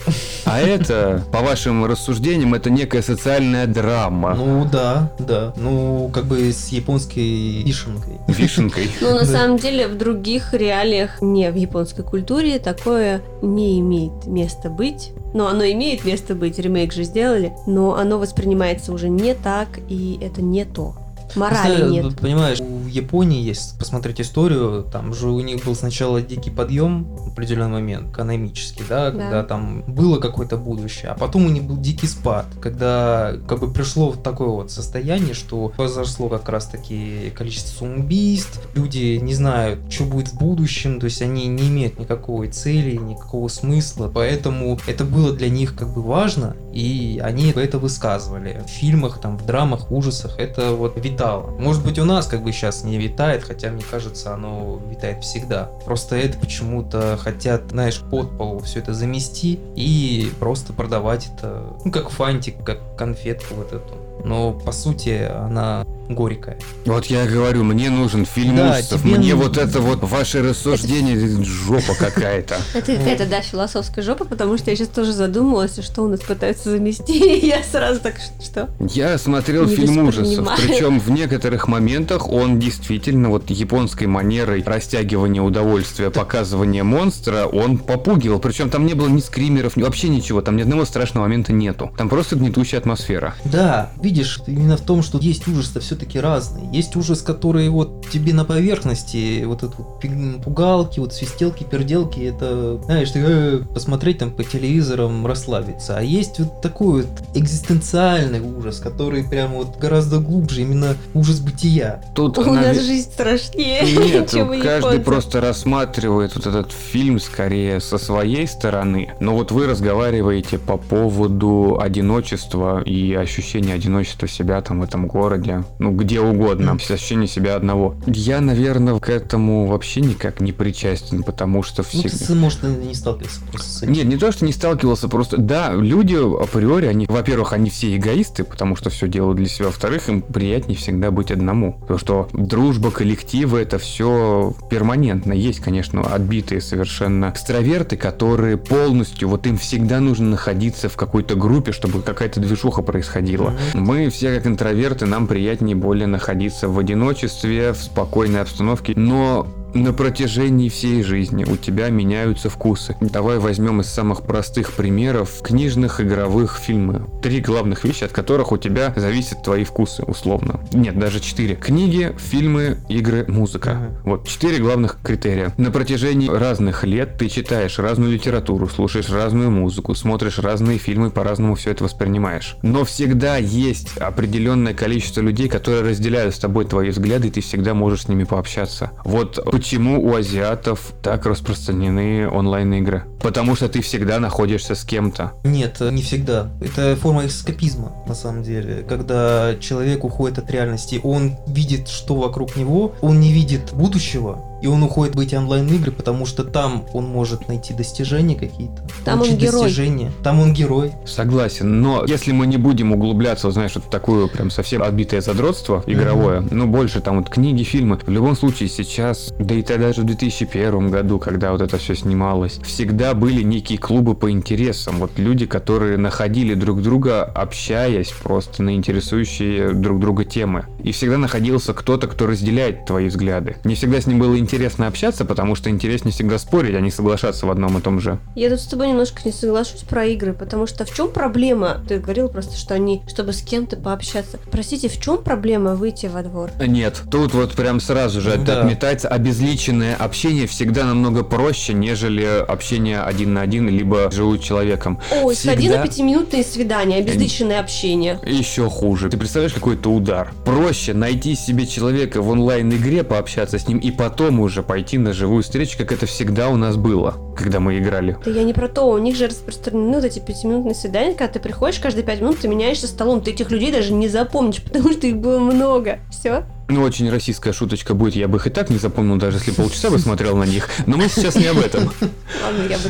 [0.46, 4.36] А это, по вашим рассуждениям, это некая социальная драма.
[4.36, 5.52] Ну да, да.
[5.58, 8.20] Ну, как бы с японской вишенкой.
[8.28, 8.91] Вишенкой.
[9.02, 14.70] Но на самом деле в других реалиях, не в японской культуре, такое не имеет места
[14.70, 15.12] быть.
[15.34, 20.17] Но оно имеет место быть, ремейк же сделали, но оно воспринимается уже не так, и
[20.21, 20.95] это не то.
[21.36, 22.19] Морали Просто, нет.
[22.19, 27.29] Понимаешь, в Японии есть, посмотреть историю, там же у них был сначала дикий подъем в
[27.29, 29.19] определенный момент, экономический, да, Да.
[29.19, 33.71] когда там было какое-то будущее, а потом у них был дикий спад, когда как бы
[33.71, 39.79] пришло в такое вот состояние, что произошло как раз таки количество самоубийств, люди не знают,
[39.89, 45.05] что будет в будущем, то есть они не имеют никакой цели, никакого смысла, поэтому это
[45.05, 48.62] было для них как бы важно, и они это высказывали.
[48.65, 51.51] В фильмах, там, в драмах, ужасах это вот витало.
[51.51, 55.69] Может быть, у нас как бы сейчас не витает, хотя, мне кажется, оно витает всегда.
[55.86, 61.91] Просто это почему-то хотят, знаешь, под пол все это замести и просто продавать это, ну,
[61.91, 63.95] как фантик, как конфетку вот эту.
[64.23, 66.58] Но, по сути, она горькая.
[66.86, 71.17] Вот я говорю, мне нужен фильм Да, ужасов, тебе мне вот это вот ваши рассуждения,
[71.43, 72.58] жопа какая-то.
[72.74, 77.13] Это да, философская жопа, потому что я сейчас тоже задумалась, что у нас пытаются замести,
[77.39, 78.69] и я сразу так, что?
[78.80, 86.10] Я смотрел фильм ужасов, причем в некоторых моментах он действительно вот японской манерой растягивания удовольствия,
[86.10, 88.39] показывания монстра, он попугивал.
[88.39, 91.91] Причем там не было ни скримеров, ни вообще ничего, там ни одного страшного момента нету.
[91.97, 93.36] Там просто гнетущая атмосфера.
[93.45, 96.68] Да, видишь, именно в том, что есть ужас-то все-таки разный.
[96.72, 100.02] Есть ужас, который вот тебе на поверхности, вот это вот
[100.44, 105.98] пугалки, вот свистелки, перделки, это, знаешь, ты э, посмотреть там по телевизорам, расслабиться.
[105.98, 112.02] А есть вот такой вот экзистенциальный ужас, который прям вот гораздо глубже, именно ужас бытия.
[112.16, 117.80] Тут У наве- нас жизнь страшнее, Нет, чем каждый просто рассматривает вот этот фильм скорее
[117.80, 119.14] со своей стороны.
[119.20, 125.64] Но вот вы разговариваете по поводу одиночества и ощущения одиночества себя там в этом городе,
[125.80, 127.95] ну где угодно, ощущение себя одного.
[128.06, 132.25] Я, наверное, к этому вообще никак не причастен, потому что Ну, всегда...
[132.25, 133.93] ты, может, не сталкивался просто с этим.
[133.93, 138.43] Нет, не то, что не сталкивался, просто да, люди априори, они, во-первых, они все эгоисты,
[138.43, 141.77] потому что все делают для себя, во-вторых, им приятнее всегда быть одному.
[141.82, 145.34] Потому что дружба, коллективы, это все перманентно.
[145.34, 151.71] Есть, конечно, отбитые совершенно экстраверты, которые полностью, вот им всегда нужно находиться в какой-то группе,
[151.71, 153.54] чтобы какая-то движуха происходила.
[153.73, 153.84] Мгм.
[153.84, 159.93] Мы все как интроверты, нам приятнее более находиться в одиночестве, в спокойной обстановке, но на
[159.93, 162.95] протяжении всей жизни у тебя меняются вкусы.
[162.99, 167.07] Давай возьмем из самых простых примеров книжных, игровых, фильмы.
[167.21, 170.60] Три главных вещи, от которых у тебя зависят твои вкусы, условно.
[170.73, 171.55] Нет, даже четыре.
[171.55, 173.71] Книги, фильмы, игры, музыка.
[173.71, 174.01] Ага.
[174.03, 175.53] Вот четыре главных критерия.
[175.57, 181.55] На протяжении разных лет ты читаешь разную литературу, слушаешь разную музыку, смотришь разные фильмы, по-разному
[181.55, 182.57] все это воспринимаешь.
[182.62, 187.73] Но всегда есть определенное количество людей, которые разделяют с тобой твои взгляды, и ты всегда
[187.73, 188.91] можешь с ними пообщаться.
[189.03, 193.04] Вот почему у азиатов так распространены онлайн-игры.
[193.21, 195.34] Потому что ты всегда находишься с кем-то.
[195.43, 196.50] Нет, э, не всегда.
[196.62, 198.84] Это форма эскапизма, на самом деле.
[198.89, 204.67] Когда человек уходит от реальности, он видит, что вокруг него, он не видит будущего, и
[204.67, 208.82] он уходит в эти онлайн-игры, потому что там он может найти достижения какие-то.
[209.04, 209.63] Там он герой.
[209.63, 210.12] достижения.
[210.24, 210.93] Там он герой.
[211.06, 215.21] Согласен, но если мы не будем углубляться, вот знаешь, вот в такое прям совсем отбитое
[215.21, 219.88] задротство игровое, ну больше там вот книги, фильмы, в любом случае сейчас, да и тогда
[219.88, 225.00] даже в 2001 году, когда вот это все снималось, всегда были некие клубы по интересам,
[225.00, 230.65] вот люди, которые находили друг друга, общаясь просто на интересующие друг друга темы.
[230.84, 233.58] И всегда находился кто-то, кто разделяет твои взгляды.
[233.63, 237.46] Не всегда с ним было интересно общаться, потому что интереснее всегда спорить, а не соглашаться
[237.46, 238.20] в одном и том же.
[238.36, 241.82] Я тут с тобой немножко не соглашусь про игры, потому что в чем проблема?
[241.88, 244.40] Ты говорил просто, что они, чтобы с кем-то пообщаться.
[244.52, 246.52] Простите, в чем проблема выйти во двор?
[246.60, 248.62] Нет, тут вот прям сразу же Да.
[248.62, 249.08] отметается.
[249.08, 255.00] Обезличенное общение всегда намного проще, нежели общение один на один, либо живую человеком.
[255.24, 258.20] Ой, сходи Всегда- на пятиминутные свидания, обезличенное общение.
[258.26, 259.10] Еще хуже.
[259.10, 260.34] Ты представляешь, какой это удар?
[260.46, 265.43] Проще найти себе человека в онлайн-игре, пообщаться с ним, и потом уже пойти на живую
[265.43, 268.17] встречу, как это всегда у нас было, когда мы играли.
[268.23, 271.39] Да я не про то, у них же распространены вот эти пятиминутные свидания, когда ты
[271.39, 275.08] приходишь, каждые пять минут ты меняешься столом, ты этих людей даже не запомнишь, потому что
[275.08, 275.99] их было много.
[276.10, 276.43] Все.
[276.71, 279.89] Ну, очень российская шуточка будет, я бы их и так не запомнил, даже если полчаса
[279.89, 280.69] бы смотрел на них.
[280.86, 281.91] Но мы сейчас не об этом.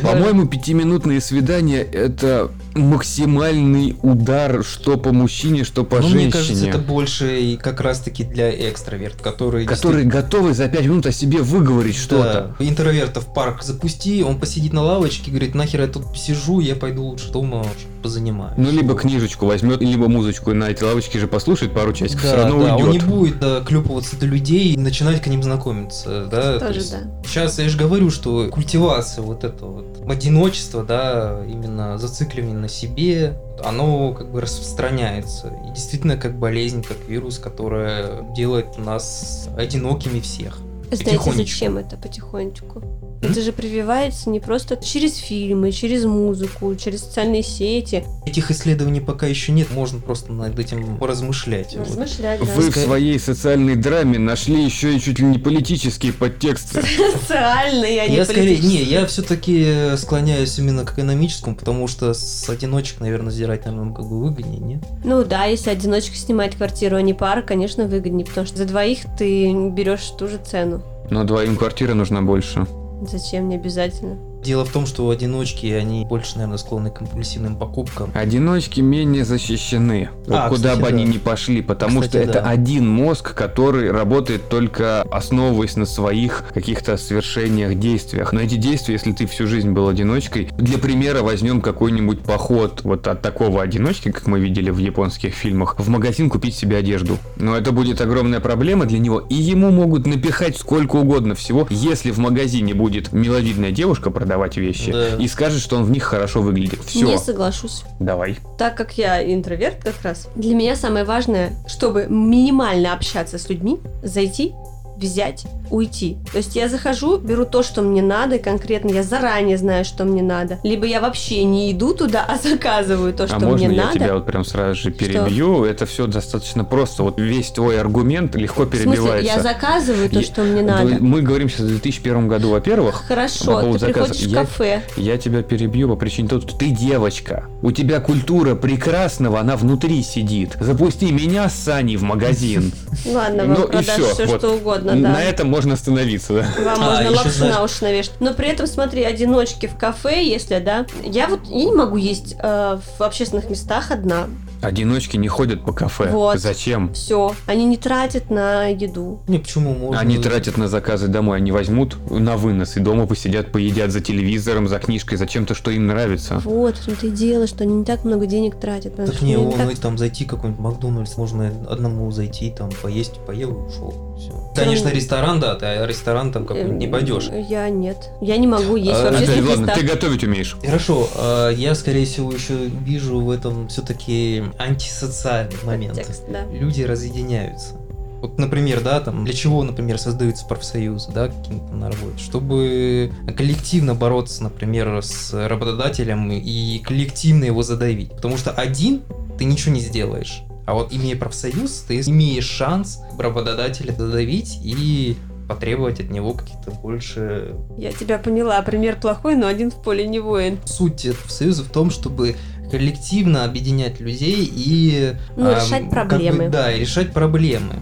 [0.03, 6.23] По-моему, пятиминутные свидания это максимальный удар, что по мужчине, что по Но женщине.
[6.23, 9.65] мне кажется, это больше и как раз-таки для экстраверт, которые...
[9.65, 12.55] Которые готовы за пять минут о себе выговорить что-то.
[12.57, 12.65] Да.
[12.65, 17.03] Интроверта в парк запусти, он посидит на лавочке, говорит, нахер я тут сижу, я пойду
[17.03, 17.65] лучше дома
[18.01, 18.53] позанимаюсь.
[18.57, 22.43] Ну, либо книжечку возьмет, либо музычку на этой лавочке же послушает пару часиков, все Да,
[22.43, 23.05] равно да, он не уйдет.
[23.05, 26.59] будет да, клепываться до людей и начинать к ним знакомиться, да.
[26.59, 26.99] то Тоже есть да.
[27.25, 33.39] Сейчас я же говорю, что культивация вот этого вот одиночества, да, именно зацикливание на себе,
[33.63, 35.53] оно как бы распространяется.
[35.69, 40.59] И действительно как болезнь, как вирус, которая делает нас одинокими всех.
[40.91, 42.83] Знаете, зачем это потихонечку?
[43.21, 48.03] Это же прививается не просто через фильмы, через музыку, через социальные сети.
[48.25, 51.75] Этих исследований пока еще нет, можно просто над этим поразмышлять.
[51.75, 51.87] Вот.
[51.87, 52.45] Размышлять, да.
[52.55, 56.81] Вы в своей социальной драме нашли еще и чуть ли не политические подтексты.
[57.21, 62.49] Социальные, а не Я скорее, не, я все-таки склоняюсь именно к экономическому, потому что с
[62.49, 64.83] одиночек, наверное, сдирать, наверное, как бы выгоднее, нет?
[65.03, 68.99] Ну да, если одиночка снимает квартиру, а не пара, конечно, выгоднее, потому что за двоих
[69.17, 70.81] ты берешь ту же цену.
[71.11, 72.65] Но двоим квартира нужна больше.
[73.01, 74.17] Зачем, не обязательно.
[74.43, 78.09] Дело в том, что одиночки, они больше, наверное, склонны к компульсивным покупкам.
[78.15, 80.09] Одиночки менее защищены.
[80.25, 81.11] Вот А, куда кстати, бы они да.
[81.11, 82.49] ни пошли, потому Кстати, что это да.
[82.49, 88.33] один мозг, который работает только основываясь на своих каких-то свершениях, действиях.
[88.33, 93.07] Но эти действия, если ты всю жизнь был одиночкой, для примера возьмем какой-нибудь поход вот
[93.07, 97.19] от такого одиночки, как мы видели в японских фильмах, в магазин купить себе одежду.
[97.35, 102.09] Но это будет огромная проблема для него, и ему могут напихать сколько угодно всего, если
[102.09, 105.15] в магазине будет миловидная девушка продавать вещи Да.
[105.17, 106.79] и скажет, что он в них хорошо выглядит.
[106.85, 107.83] Все, Не соглашусь.
[107.99, 108.37] давай.
[108.57, 113.79] Так как я интроверт как раз, для меня самое важное, чтобы минимально общаться с людьми,
[114.03, 114.53] зайти,
[114.97, 116.17] взять, уйти.
[116.31, 120.03] То есть я захожу, беру то, что мне надо, и конкретно я заранее знаю, что
[120.03, 120.59] мне надо.
[120.63, 123.93] Либо я вообще не иду туда, а заказываю то, что а можно мне я надо.
[123.99, 125.63] тебя вот прям сразу же перебью?
[125.63, 127.03] Это все достаточно просто.
[127.03, 129.33] Вот весь твой аргумент легко В смысле, перебивается.
[129.33, 130.97] я заказываю то, Я- что мне надо.
[130.99, 133.01] Мы говорим сейчас о 2001 году, во-первых.
[133.01, 134.09] По Хорошо, поводу ты заказа.
[134.09, 134.81] приходишь в Я- кафе.
[134.97, 137.45] Я тебя перебью по причине того, что ты девочка.
[137.61, 140.57] У тебя культура прекрасного, она внутри сидит.
[140.59, 142.71] Запусти меня с Саней в магазин.
[143.05, 144.39] Ладно, Ну вам и продашь все, вот.
[144.39, 145.09] что угодно, да.
[145.13, 146.33] На этом можно остановиться.
[146.33, 146.47] да.
[146.63, 148.13] Вам А, можно лапшу знаешь- на уши навешать.
[148.19, 150.85] Но при этом, смотри, одиночки в кафе, если, да.
[151.03, 154.27] Я вот я не могу есть э, в общественных местах одна.
[154.61, 156.09] Одиночки не ходят по кафе.
[156.11, 156.39] Вот.
[156.39, 156.93] Зачем?
[156.93, 157.33] Все.
[157.47, 159.19] Они не тратят на еду.
[159.27, 159.99] Не, почему можно?
[159.99, 164.67] Они тратят на заказы домой, они возьмут на вынос и дома посидят, поедят за телевизором,
[164.67, 166.39] за книжкой, за чем-то, что им нравится.
[166.43, 168.95] Вот, в том-то и дело, что они не так много денег тратят.
[168.97, 173.67] Так не, он так- там зайти какой-нибудь Макдональдс, можно одному зайти, там поесть, поел и
[173.67, 174.10] ушел.
[174.21, 174.51] Все.
[174.55, 177.29] Конечно, ресторан, да, ты а ресторан там какой-нибудь не Эм, пойдешь.
[177.49, 178.09] Я нет.
[178.21, 179.79] Я не могу есть А, в общественных ладно, местах.
[179.79, 180.57] ты готовить умеешь.
[180.63, 185.97] Хорошо, а, я, скорее всего, еще вижу в этом все-таки антисоциальный момент.
[185.97, 186.45] Подтекст, да.
[186.51, 187.75] Люди разъединяются.
[188.21, 192.19] Вот, например, да, там, для чего, например, создаются профсоюзы, да, какие-то на работе?
[192.23, 198.11] Чтобы коллективно бороться, например, с работодателем и коллективно его задавить.
[198.11, 199.01] Потому что один
[199.39, 200.43] ты ничего не сделаешь.
[200.65, 207.55] А вот имея профсоюз, ты имеешь шанс работодателя задавить и потребовать от него каких-то больше...
[207.77, 208.61] Я тебя поняла.
[208.61, 210.59] Пример плохой, но один в поле не воин.
[210.65, 212.35] Суть профсоюза в том, чтобы
[212.71, 215.13] коллективно объединять людей и...
[215.35, 216.49] Ну, ам, решать как бы, проблемы.
[216.49, 217.75] да, решать проблемы.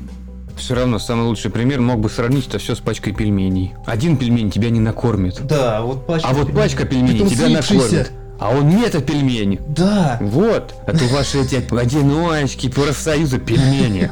[0.58, 3.74] Все равно самый лучший пример мог бы сравнить это все с пачкой пельменей.
[3.86, 5.40] Один пельмень тебя не накормит.
[5.46, 6.64] Да, вот пачка А вот пельменей.
[6.64, 8.12] пачка пельменей Притом тебя накормит.
[8.40, 9.60] А он не это пельмень.
[9.68, 10.18] Да.
[10.22, 10.74] Вот.
[10.88, 14.12] Это ваши эти одиночки, профсоюза, пельмени.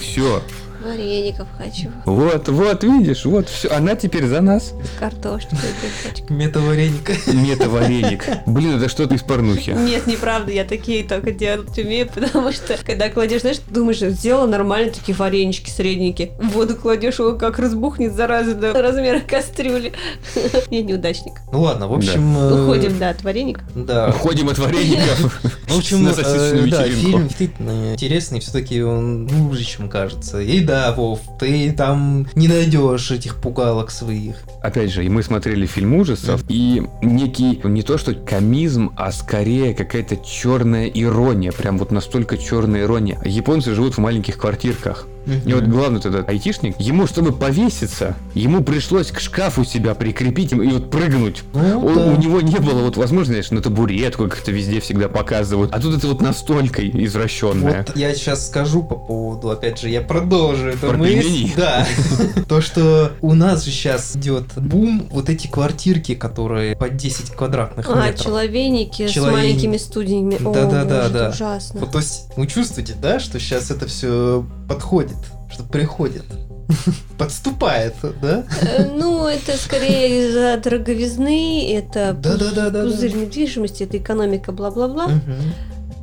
[0.00, 0.42] Все.
[0.86, 1.90] Вареников хочу.
[2.04, 3.68] Вот, вот, видишь, вот все.
[3.70, 4.72] Она теперь за нас.
[5.00, 6.30] Кусочек.
[6.30, 7.10] Метавареник.
[7.32, 8.24] Мета-вареник.
[8.46, 9.70] Блин, это что-то из порнухи.
[9.70, 14.46] Нет, неправда, я такие только делать умею, потому что когда кладешь, знаешь, ты думаешь, сделала
[14.46, 16.32] нормально такие варенички средненькие.
[16.40, 19.92] В воду кладешь, его как разбухнет, зараза, до размера кастрюли.
[20.70, 21.34] Я неудачник.
[21.52, 22.36] Ну ладно, в общем...
[22.36, 23.62] э, Уходим, да, от вареника.
[23.74, 24.08] Да.
[24.08, 25.40] Уходим от вареников.
[25.42, 30.40] Ну, В общем, э, сосисочную да, фильм действительно интересный, все-таки он глубже, чем кажется.
[30.40, 34.36] И да, Вов, ты там не найдешь этих пугалок своих.
[34.62, 39.74] Опять же, и мы смотрели фильм ужасов, и некий, не то что комизм, а скорее
[39.74, 43.20] какая-то черная ирония, прям вот настолько черная ирония.
[43.24, 45.06] Японцы живут в маленьких квартирках.
[45.44, 50.56] И вот главный этот айтишник, ему, чтобы повеситься, ему пришлось к шкафу себя прикрепить и
[50.56, 51.42] вот прыгнуть.
[51.52, 52.04] Ну, Он- да.
[52.12, 55.74] У него не было вот возможности, на табуретку как-то везде всегда показывают.
[55.74, 57.84] А тут это вот настолько извращенное.
[57.88, 61.50] Вот я сейчас скажу по поводу, опять же, я продолжу эту Про мысль.
[61.56, 61.86] Да.
[62.48, 67.88] То, что у нас же сейчас идет бум, вот эти квартирки, которые по 10 квадратных
[67.88, 68.24] А, метров.
[68.24, 70.36] человеники с Человек- маленькими студиями.
[70.42, 71.28] Да-да-да, да.
[71.30, 71.80] ужасно.
[71.80, 75.16] Вот, то есть вы чувствуете, да, что сейчас это все подходит,
[75.52, 76.24] что приходит,
[77.18, 78.44] подступает, да?
[78.62, 85.08] Э, Ну, это скорее из-за дороговизны, это пузырь недвижимости, это экономика, бла-бла-бла.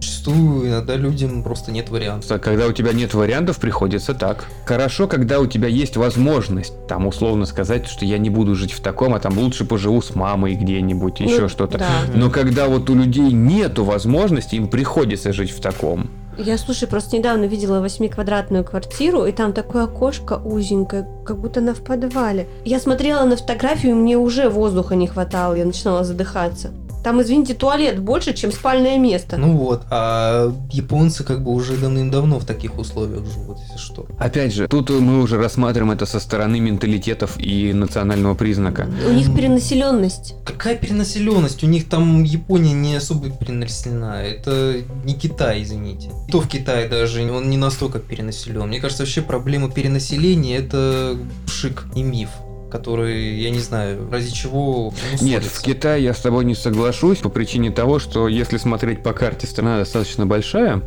[0.03, 2.27] Зачастую иногда людям просто нет вариантов.
[2.27, 4.45] Просто Когда у тебя нет вариантов, приходится так.
[4.65, 8.81] Хорошо, когда у тебя есть возможность, там, условно сказать, что я не буду жить в
[8.81, 11.77] таком, а там лучше поживу с мамой где-нибудь, еще Ну, что-то.
[11.77, 11.87] Да.
[12.13, 16.09] Но когда вот у людей нету возможности, им приходится жить в таком.
[16.37, 21.73] Я, слушай, просто недавно видела восьмиквадратную квартиру, и там такое окошко узенькое, как будто она
[21.73, 22.47] в подвале.
[22.65, 26.71] Я смотрела на фотографию, и мне уже воздуха не хватало, я начинала задыхаться.
[27.03, 29.37] Там, извините, туалет больше, чем спальное место.
[29.37, 34.07] Ну вот, а японцы как бы уже давным-давно в таких условиях живут, если что.
[34.17, 38.87] Опять же, тут мы уже рассматриваем это со стороны менталитетов и национального признака.
[39.07, 40.35] У них перенаселенность.
[40.45, 41.63] Какая перенаселенность?
[41.63, 44.23] У них там Япония не особо перенаселена.
[44.23, 46.09] Это не Китай, извините.
[46.27, 48.67] И то в Китае даже он не настолько перенаселен.
[48.67, 52.29] Мне кажется, вообще проблема перенаселения это шик и миф
[52.73, 57.29] который, я не знаю, ради чего Нет, в Китае я с тобой не соглашусь по
[57.29, 60.83] причине того, что если смотреть по карте, страна достаточно большая, Мгм.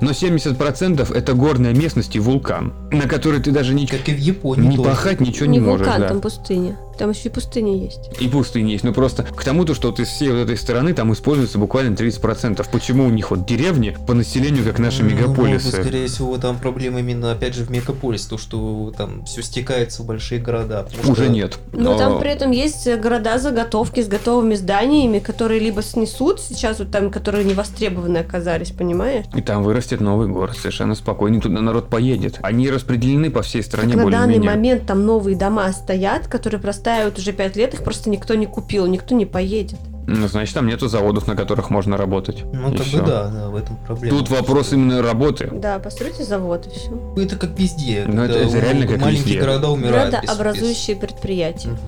[0.00, 4.18] но 70% это горная местность и вулкан, на который ты даже ни, Как и в
[4.18, 4.88] Японии ни тоже.
[4.90, 5.84] пахать ничего не не, можешь.
[5.86, 6.08] вулкан, да.
[6.08, 6.76] там пустыня.
[6.98, 8.10] Там еще и пустыня есть.
[8.20, 8.84] И пустыни есть.
[8.84, 11.94] Но просто к тому, то, что вот из всей вот этой стороны там используется буквально
[11.94, 12.64] 30%.
[12.70, 15.66] Почему у них вот деревни по населению, как наши Ну, мегаполисы?
[15.66, 20.02] может, скорее всего, там проблема именно, опять же, в мегаполисе, то, что там все стекается
[20.02, 20.86] в большие города.
[21.04, 21.58] Уже что- нет.
[21.72, 22.86] Но А, там при этом есть
[23.28, 29.24] города-заготовки с готовыми зданиями, которые либо снесут сейчас, вот там, которые не востребованы оказались, понимаешь?
[29.34, 31.40] И там вырастет новый город совершенно спокойно.
[31.40, 32.38] Туда народ поедет.
[32.42, 34.50] Они распределены по всей стране на данный более-менее.
[34.50, 38.86] момент там новые дома стоят, которые простаивают уже пять лет, их просто никто не купил,
[38.86, 39.78] никто не поедет.
[40.06, 42.44] Ну, значит, там нету заводов, на которых можно работать.
[42.52, 43.00] Ну, И как всё.
[43.00, 44.18] бы да, да, в этом проблема.
[44.18, 45.48] Тут вопрос именно работы.
[45.50, 47.14] Да, постройте завод и все.
[47.16, 48.04] Это как везде.
[48.06, 49.40] Ну, это- это реально как Маленькие везде.
[49.40, 50.10] города умирают.
[50.12, 51.68] без- Градообразующие предприятия.
[51.70, 51.80] без- Мгм.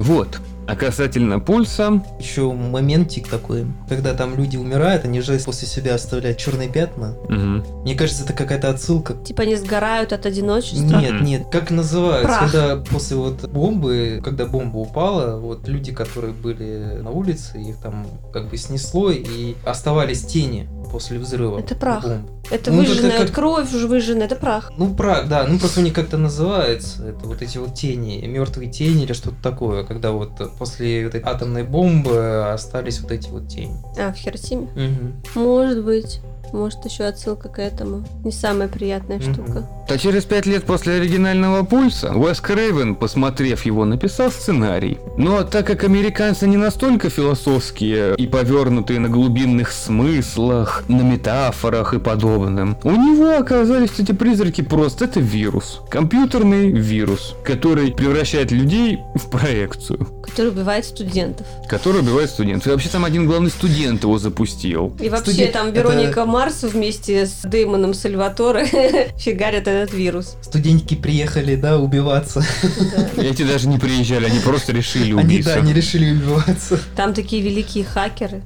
[0.00, 0.28] Вот.
[0.66, 6.38] А касательно пульса, Еще моментик такой, когда там люди умирают, они же после себя оставляют
[6.38, 7.14] черные пятна.
[7.28, 7.64] мгм.
[7.82, 9.14] Мне кажется, это какая-то отсылка.
[9.14, 10.98] Типа они сгорают от одиночества.
[10.98, 11.24] Нет, Мгм.
[11.24, 12.40] нет, как называется, Прах.
[12.52, 18.06] когда после вот бомбы, когда бомба упала, вот люди, которые были на улице, их там
[18.32, 21.58] как бы снесло и оставались тени после взрыва.
[21.58, 22.02] Это прах.
[22.04, 22.28] бомб.
[22.50, 24.72] Это Ну, выжженная это как- кровь, уже выжженная, это прах.
[24.76, 28.70] Ну, прах, да, ну просто у них как-то называется, это вот эти вот тени, мертвые
[28.70, 33.48] тени или что-то такое, когда вот после вот этой атомной бомбы остались вот эти вот
[33.48, 33.76] тени.
[33.98, 34.68] А, в Хиросиме?
[34.74, 35.22] Мгм.
[35.34, 36.20] Может быть.
[36.52, 38.04] Может, еще отсылка к этому.
[38.24, 39.32] Не самая приятная Мгм.
[39.34, 39.66] штука.
[39.88, 44.98] то через пять лет после оригинального пульса Уэс Крейвен, посмотрев его, написал сценарий.
[45.18, 51.98] Но так как американцы не настолько философские и повернутые на глубинных смыслах, на метафорах и
[51.98, 55.80] подобным, у него оказались эти призраки просто это вирус.
[55.90, 61.46] Компьютерный вирус, который превращает людей в проекцию, Который убивает студентов.
[61.68, 62.66] который убивает студентов.
[62.68, 64.94] И вообще там один главный студент его запустил.
[65.00, 70.36] И вообще Студент- там это- Вероника Марс вместе с Дэймоном Сальваторе фигарят этот вирус.
[70.40, 72.42] Студентики приехали, да, убиваться.
[73.16, 73.22] Да.
[73.22, 75.52] Эти даже не приезжали, они просто решили Они, убийство.
[75.56, 76.80] да, они решили убиваться.
[76.96, 78.40] Там такие великие хакеры.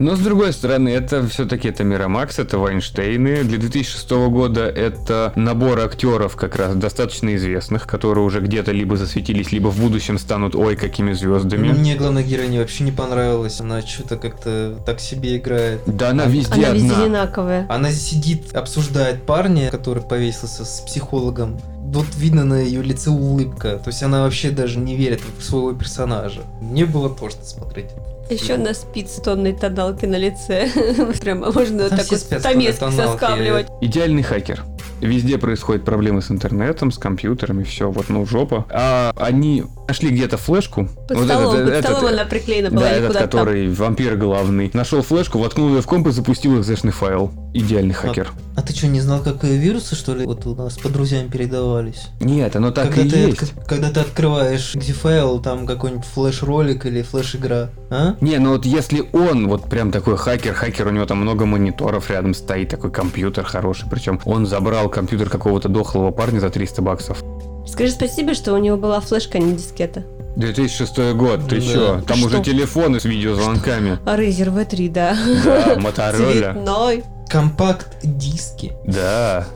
[0.00, 3.44] Но с другой стороны, это все-таки это Мирамакс, это Вайнштейны.
[3.44, 9.52] Для 2006 года это набор актеров как раз достаточно известных, которые уже где-то либо засветились,
[9.52, 11.68] либо в будущем станут ой какими звездами.
[11.68, 13.60] Мне главная героиня вообще не понравилась.
[13.60, 15.82] Она что-то как-то так себе играет.
[15.84, 17.04] Да, она везде Она везде одна.
[17.04, 17.66] одинаковая.
[17.68, 21.60] Она сидит, обсуждает парня, который повесился с психологом.
[21.92, 23.76] Вот видно на ее лице улыбка.
[23.76, 26.40] То есть она вообще даже не верит в своего персонажа.
[26.62, 27.90] Мне было тошно смотреть.
[28.30, 30.68] Еще она спит с тонной тоналки на лице.
[31.20, 32.96] Прямо можно Там так вот тоналки.
[32.96, 33.66] соскабливать.
[33.80, 34.62] Идеальный хакер.
[35.00, 38.66] Везде происходят проблемы с интернетом, с компьютерами, все, вот, ну, жопа.
[38.70, 40.88] А они нашли где-то флешку.
[41.08, 43.40] Под Вот столом, этот- под этот, столом она приклеена была Да, этот, куда-то там.
[43.40, 44.70] который вампир главный.
[44.72, 47.30] Нашел флешку, воткнул ее в комп и запустил экзешный файл.
[47.52, 48.30] Идеальный хакер.
[48.56, 52.08] А ты что, не знал, какие вирусы, что ли, вот у нас по друзьям передавались?
[52.20, 53.42] Нет, оно так когда, и ты есть.
[53.42, 58.14] отк- когда ты открываешь файл, там какой-нибудь флеш-ролик или флеш-игра, а?
[58.20, 62.08] Не, ну вот если он вот прям такой хакер, хакер, у него там много мониторов
[62.10, 67.24] рядом стоит, такой компьютер хороший, причем он забрал компьютер какого-то дохлого парня за 300 баксов.
[67.66, 70.04] Скажи спасибо, что у него была флешка, а не дискета.
[70.36, 71.62] 2006 год, ты Да.
[71.62, 72.00] чё?
[72.06, 72.26] Там Что?
[72.26, 73.98] уже телефоны с видеозвонками.
[74.06, 75.16] А Razer V3, да.
[75.44, 76.32] Да, Моторола.
[76.32, 77.04] Цветной.
[77.28, 78.72] Компакт-диски.
[78.86, 79.46] Да,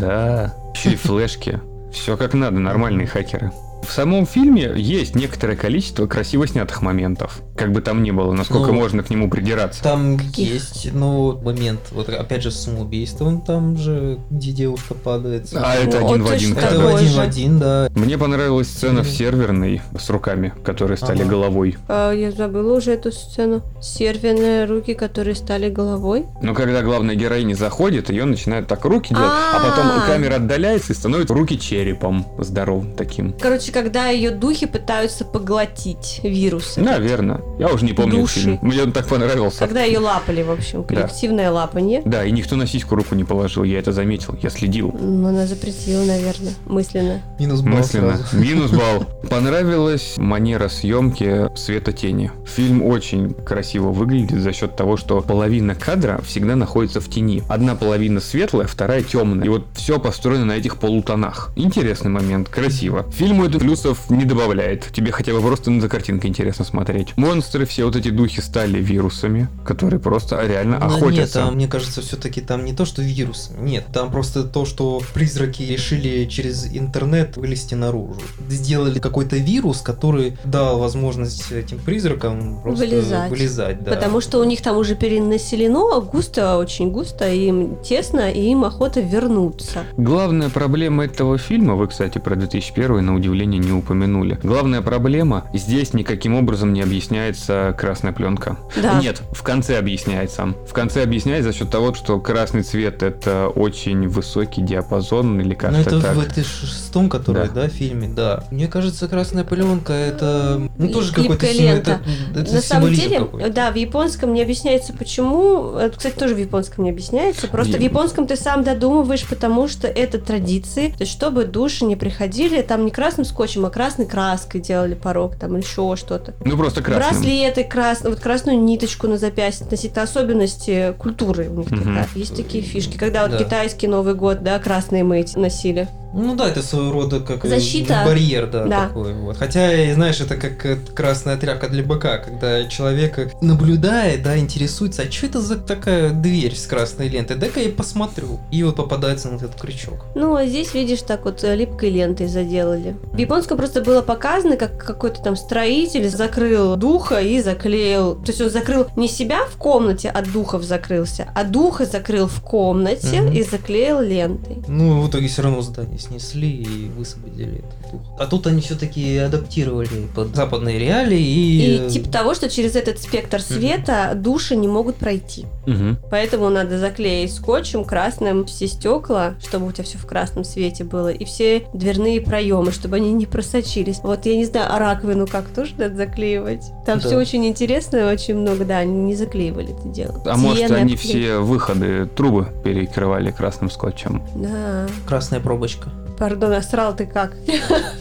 [0.00, 0.54] да.
[0.74, 1.60] Еще и флешки.
[1.92, 3.52] Все как надо, нормальные хакеры.
[3.86, 7.40] В самом фильме есть некоторое количество красиво снятых моментов.
[7.56, 9.82] Как бы там ни было, насколько Ну, можно к нему придираться.
[9.82, 10.52] Там Каких?
[10.54, 15.48] есть, ну, момент, вот опять же, с самоубийством там же, где девушка падает.
[15.54, 16.82] А это Ну, один в точно один Это кадр.
[16.84, 17.88] в один в один, да.
[17.94, 21.30] Мне понравилась сцена в серверной с руками, которые стали Ага.
[21.30, 21.76] головой.
[21.88, 23.62] А, я забыла уже эту сцену.
[23.80, 26.26] Серверные руки, которые стали головой.
[26.42, 29.70] Но когда главная героиня заходит, ее начинают так руки делать, а А.
[29.70, 33.32] потом камера отдаляется и становится руки черепом здоровым таким.
[33.40, 36.80] Короче, когда ее духи пытаются поглотить вирусы.
[36.80, 37.40] Наверное.
[37.58, 38.40] Я уже не помню Души.
[38.40, 38.58] фильм.
[38.60, 39.60] Мне он так понравился.
[39.60, 42.02] Когда ее лапали, в общем, коллективное лапанье.
[42.04, 44.94] Да, и никто на сиську руку не положил, я это заметил, я следил.
[44.98, 47.22] Ну, она запретила, наверное, мысленно.
[47.38, 48.16] Минус балл Мысленно.
[48.18, 48.36] сразу.
[48.44, 49.04] Минус балл.
[49.30, 52.30] Понравилась манера съемки света тени.
[52.46, 57.42] Фильм очень красиво выглядит за счет того, что половина кадра всегда находится в тени.
[57.48, 59.46] Одна половина светлая, вторая темная.
[59.46, 61.50] И вот все построено на этих полутонах.
[61.56, 63.06] Интересный момент, красиво.
[63.12, 64.90] Фильму это плюсов не добавляет.
[64.92, 67.16] Тебе хотя бы просто за картинкой интересно смотреть.
[67.36, 71.34] Монстры, все вот эти духи стали вирусами, которые просто реально Ну, Нет, охотятся.
[71.40, 73.50] там, мне кажется, все-таки там не то, что вирус.
[73.58, 78.16] Нет, там просто то, что призраки решили через интернет вылезти наружу.
[78.48, 83.30] Сделали какой-то вирус, который дал возможность этим призракам просто Вылезать.
[83.30, 83.90] вылезать, да.
[83.92, 89.00] Потому что у них там уже перенаселено, густо, очень густо, им тесно, и им охота
[89.00, 89.80] вернуться.
[89.98, 94.38] Главная проблема этого фильма, вы, кстати, про 2001 на удивление не упомянули.
[94.42, 98.56] Главная проблема, здесь никаким образом не объясняется красная пленка.
[98.80, 99.00] Да.
[99.00, 100.54] Нет, в конце объясняется.
[100.68, 105.54] В конце объясняется за счет того, что красный цвет это очень высокий диапазон или Ну
[105.56, 106.14] как-то это так.
[106.16, 107.62] в этой шестом, который, Да.
[107.62, 107.68] да.
[107.68, 108.44] фильме, да.
[108.50, 112.00] Мне кажется, красная пленка это ну тоже какой-то лента.
[112.32, 113.50] это, это На самом деле, какой-то.
[113.52, 115.76] да, в японском не объясняется почему.
[115.76, 117.48] Это, кстати, тоже в японском не объясняется.
[117.48, 120.88] Просто в Е- японском ты сам додумываешь, потому что это традиции.
[120.88, 125.36] То есть, чтобы души не приходили, там не красным скотчем, а красной краской делали порог,
[125.36, 126.34] там или еще что-то.
[126.44, 127.15] Ну просто красным.
[127.20, 129.92] Браслеты красные, вот красную ниточку на запястье носить.
[129.92, 131.78] Это особенности культуры у них Мгм.
[131.80, 132.08] такая.
[132.14, 132.96] Есть такие фишки.
[132.96, 133.38] Когда вот Да.
[133.38, 135.88] китайский Новый год, да, красные мы эти носили.
[136.12, 138.02] Ну да, это своего рода как Защита.
[138.06, 138.86] барьер, да, Да.
[138.88, 139.36] такой вот.
[139.36, 145.10] Хотя, знаешь, это как э, красная тряпка для быка, когда человек наблюдает, да, интересуется, а
[145.12, 147.36] что это за такая дверь с красной лентой?
[147.36, 148.38] Дай-ка я посмотрю.
[148.50, 150.06] И вот попадается на этот крючок.
[150.14, 152.96] Ну, а здесь, видишь, так вот э, липкой лентой заделали.
[153.12, 158.14] В японском просто было показано, как какой-то там строитель закрыл духа и заклеил.
[158.16, 162.40] То есть он закрыл не себя в комнате, от духов закрылся, а духа закрыл в
[162.40, 163.32] комнате Мгм.
[163.32, 164.62] и заклеил лентой.
[164.68, 168.06] Ну, в итоге все равно здание снесли и высвободили этот дух.
[168.18, 171.86] А тут они все-таки адаптировали под западные реалии и...
[171.86, 175.46] И типа того, что через этот спектр света души не могут пройти.
[175.66, 175.98] Мгм.
[176.10, 181.08] Поэтому надо заклеить скотчем красным все стекла, чтобы у тебя все в красном свете было,
[181.08, 184.00] и все дверные проемы, чтобы они не просочились.
[184.02, 186.62] Вот я не знаю, а раковину как тоже надо заклеивать?
[186.84, 187.06] Там Да.
[187.06, 190.22] все очень интересно, очень много, да, они не заклеивали это дело.
[190.26, 191.16] А может Стены они обклеить.
[191.16, 194.22] все выходы, трубы перекрывали красным скотчем?
[194.34, 194.86] Да.
[195.06, 195.90] Красная пробочка.
[196.18, 197.32] Пардон, а срал ты как?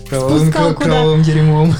[0.09, 0.85] Кровавым, Спускал кра- куда?
[0.85, 1.75] кровавым дерьмом.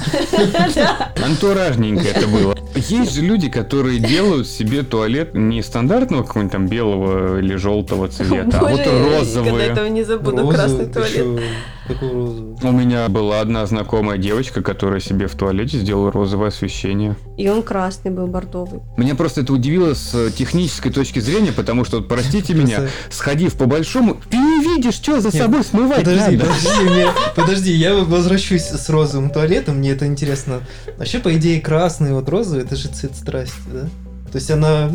[1.24, 2.54] Антуражненько это было.
[2.76, 8.58] Есть же люди, которые делают себе туалет не стандартного какого-нибудь там белого или желтого цвета,
[8.60, 11.42] а вот Боже, я этого не забуду, Розовый, красный туалет.
[11.88, 12.56] Какой розовый?
[12.62, 17.16] У меня была одна знакомая девочка, которая себе в туалете сделала розовое освещение.
[17.36, 18.80] И он красный был, бордовый.
[18.96, 24.16] Меня просто это удивило с технической точки зрения, потому что, простите меня, сходив по большому,
[24.28, 26.46] ты не видишь, что за собой смывать Подожди, надо.
[26.50, 27.06] подожди, мне-
[27.36, 30.60] подожди, я возвращусь с розовым туалетом, мне это интересно.
[30.98, 33.88] Вообще, по идее, красный, вот розовый, это же цвет страсти, да?
[34.36, 34.90] То есть она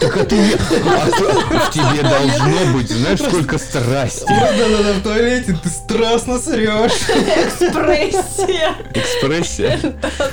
[0.00, 4.24] Так а ты в тебе должно быть, знаешь, сколько страсти.
[4.24, 7.08] продана в туалете, ты страстно срешь.
[7.46, 8.74] Экспрессия!
[8.92, 9.78] Экспрессия.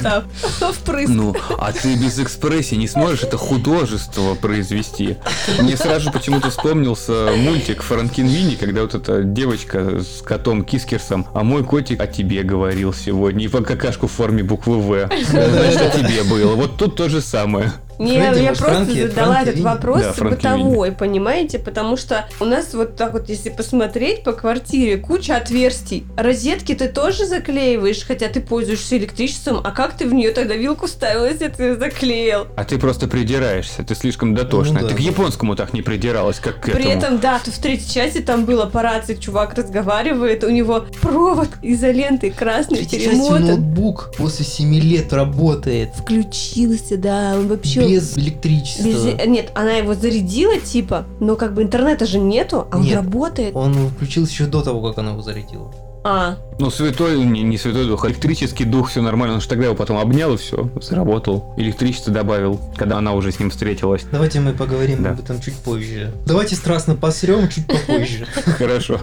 [0.02, 0.24] Да,
[0.72, 1.10] впрыск.
[1.10, 5.18] Ну, а ты без экспрессии не сможешь это художество произвести.
[5.60, 11.44] Мне сразу почему-то вспомнился мультик Франкин Винни, когда вот эта девочка с котом Кискерсом, а
[11.44, 15.10] мой котик о тебе говорил сегодня, и по какашку в форме буквы В.
[15.30, 16.56] Значит, о тебе было.
[16.56, 17.74] Вот тут то же самое.
[18.00, 19.66] Не, Фредди, я просто Франки- задала Франки этот Винни?
[19.66, 21.60] вопрос Да, Франки бытовой, понимаете?
[21.60, 26.06] Потому что у нас вот так вот, если посмотреть по квартире, куча отверстий.
[26.16, 30.88] Розетки ты тоже заклеиваешь, хотя ты пользуешься электричеством, а как ты в нее тогда вилку
[30.88, 32.48] ставил, если ты заклеил?
[32.56, 34.82] А ты просто придираешься, ты слишком дотошная.
[34.84, 34.94] Ну да.
[34.94, 36.90] Ты к японскому так не придиралась, как к При этому.
[36.92, 42.32] этом, да, в третьей части там было по рации, чувак разговаривает, у него провод изоленты
[42.32, 43.46] красный перемотан.
[43.48, 47.87] ноутбук после 7 лет работает Включился, да, он вообще...
[47.88, 48.84] без электричества.
[48.84, 52.96] без- Нет, она его зарядила, типа, но как бы интернета же нету, а он Нет.
[52.96, 53.56] работает.
[53.56, 55.72] Он включился еще до того, как она его зарядила.
[56.10, 59.36] А, Ну, святой, не, не святой дух, электрический дух, все нормально.
[59.36, 61.54] Он же тогда его потом обнял и все, заработал.
[61.58, 64.06] Электричество добавил, когда она уже с ним встретилась.
[64.12, 65.12] Давайте мы поговорим Да.
[65.12, 66.14] об этом чуть позже.
[66.26, 68.26] Давайте страстно посрем чуть попозже.
[68.58, 69.02] Хорошо.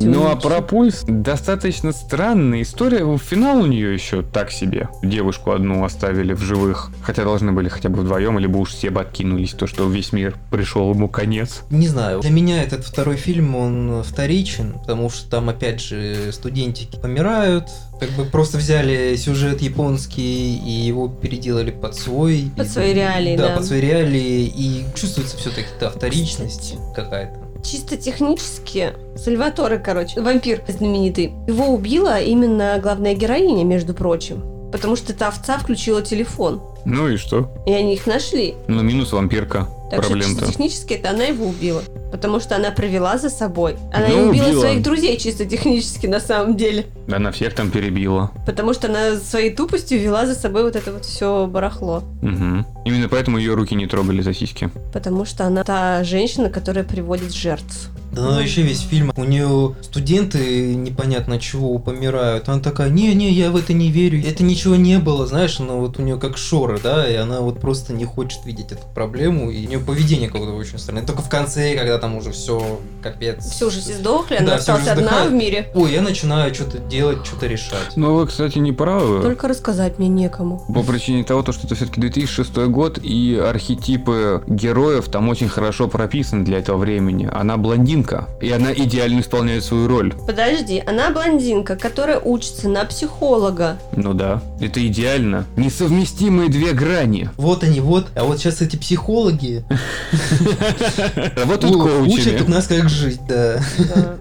[0.00, 3.04] Ну а про пульс достаточно странная история.
[3.18, 4.88] Финал у нее еще так себе.
[5.02, 6.90] Девушку одну оставили в живых.
[7.02, 10.34] Хотя должны были хотя бы вдвоем, либо уж все бы откинулись, то что весь мир
[10.50, 11.60] пришел ему конец.
[11.70, 12.20] Не знаю.
[12.22, 17.64] Для меня этот второй фильм, он вторичен, потому что там опять же студентики помирают.
[18.00, 22.50] Как бы просто взяли сюжет японский и его переделали под свой.
[22.56, 23.56] Под И- свои реалии, да.
[23.56, 24.44] под свои реалии.
[24.46, 27.38] И чувствуется все-таки да, вторичность какая-то.
[27.64, 34.44] Чисто технически, Сальваторе, короче, вампир знаменитый, его убила именно главная героиня, между прочим.
[34.70, 36.62] Потому что эта овца включила телефон.
[36.84, 37.50] Ну и что?
[37.66, 38.54] И они их нашли.
[38.68, 39.66] Ну, минус вампирка.
[39.90, 40.46] Так что чисто Проблем-то.
[40.46, 41.82] технически это она его убила.
[42.10, 43.76] Потому что она провела за собой.
[43.92, 44.60] Она Ну, не убила, убила.
[44.60, 46.86] своих друзей чисто технически на самом деле.
[47.10, 48.30] Она всех там перебила.
[48.46, 52.02] Потому что она своей тупостью вела за собой вот это вот все барахло.
[52.22, 52.64] Угу.
[52.84, 54.70] Именно поэтому ее руки не трогали за сиськи.
[54.92, 57.90] Потому что она та женщина, которая приводит жертв.
[58.12, 62.48] Да ну вообще весь фильм, у нее студенты непонятно чего помирают.
[62.48, 64.26] Она такая, не-не, я в это не верю.
[64.26, 67.60] Это ничего не было, знаешь, но вот у нее как шоры, да, и она вот
[67.60, 71.04] просто не хочет видеть эту проблему, и у нее поведение какое-то очень странное.
[71.04, 73.44] Только в конце, когда там уже все капец.
[73.44, 75.70] Все уже все сдохли, она Да, осталась одна в мире.
[75.74, 77.96] Ой, я начинаю что-то делать, что-то решать.
[77.96, 79.22] Но вы, кстати, не правы.
[79.22, 80.62] Только рассказать мне некому.
[80.72, 85.88] По причине того, то, что это все-таки 2006 год, и архетипы героев там очень хорошо
[85.88, 87.28] прописаны для этого времени.
[87.32, 90.14] Она блондинка, и она идеально исполняет свою роль.
[90.26, 93.78] Подожди, она блондинка, которая учится на психолога.
[93.96, 95.44] Ну да, это идеально.
[95.56, 97.30] Несовместимые две грани.
[97.36, 98.08] Вот они, вот.
[98.14, 102.36] А вот сейчас эти психологи А вот тут коучами.
[102.36, 103.60] учат нас как жить, да.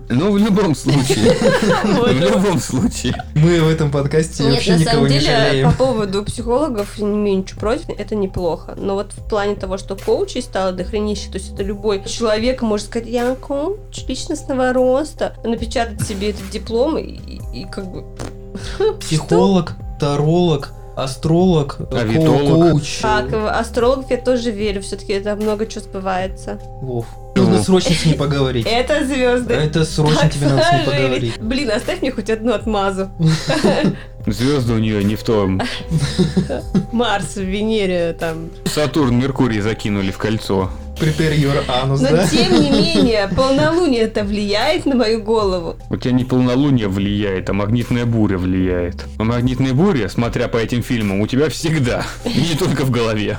[0.10, 1.34] Ну, в любом случае.
[1.84, 3.16] В любом случае.
[3.36, 5.72] Мы в этом подкасте вообще на никого самом не деле, жалеем.
[5.72, 8.76] по поводу психологов, не имею ничего против, это неплохо.
[8.78, 12.88] Но вот в плане того, что коучей стало дохренище, то есть это любой человек может
[12.88, 18.06] сказать, я коуч личностного роста, напечатать себе этот диплом и как бы...
[19.00, 20.74] Психолог, таролог,
[21.04, 22.72] астролог, ко- Авитолог.
[22.72, 23.00] коуч.
[23.02, 26.60] Так, в астрологов я тоже верю, все-таки это много чего сбывается.
[26.82, 27.06] Вов.
[27.36, 27.64] Нужно Ну.
[27.64, 28.66] срочно с ней поговорить.
[28.68, 29.54] Это звезды.
[29.54, 31.40] Это срочно Так тебе надо с ней поговорить.
[31.40, 33.10] Блин, оставь мне хоть одну отмазу.
[34.26, 35.62] Звезды у нее не в том.
[36.92, 38.50] Марс в Венере там.
[38.66, 40.70] Сатурн, Меркурий закинули в кольцо.
[41.00, 42.28] Prepare your anus, Но да?
[42.28, 45.76] тем не менее, полнолуние это влияет на мою голову.
[45.92, 49.06] У тебя не полнолуние влияет, а магнитная буря влияет.
[49.20, 52.04] А магнитная буря, смотря по этим фильмам, у тебя всегда.
[52.26, 53.38] И не только в голове.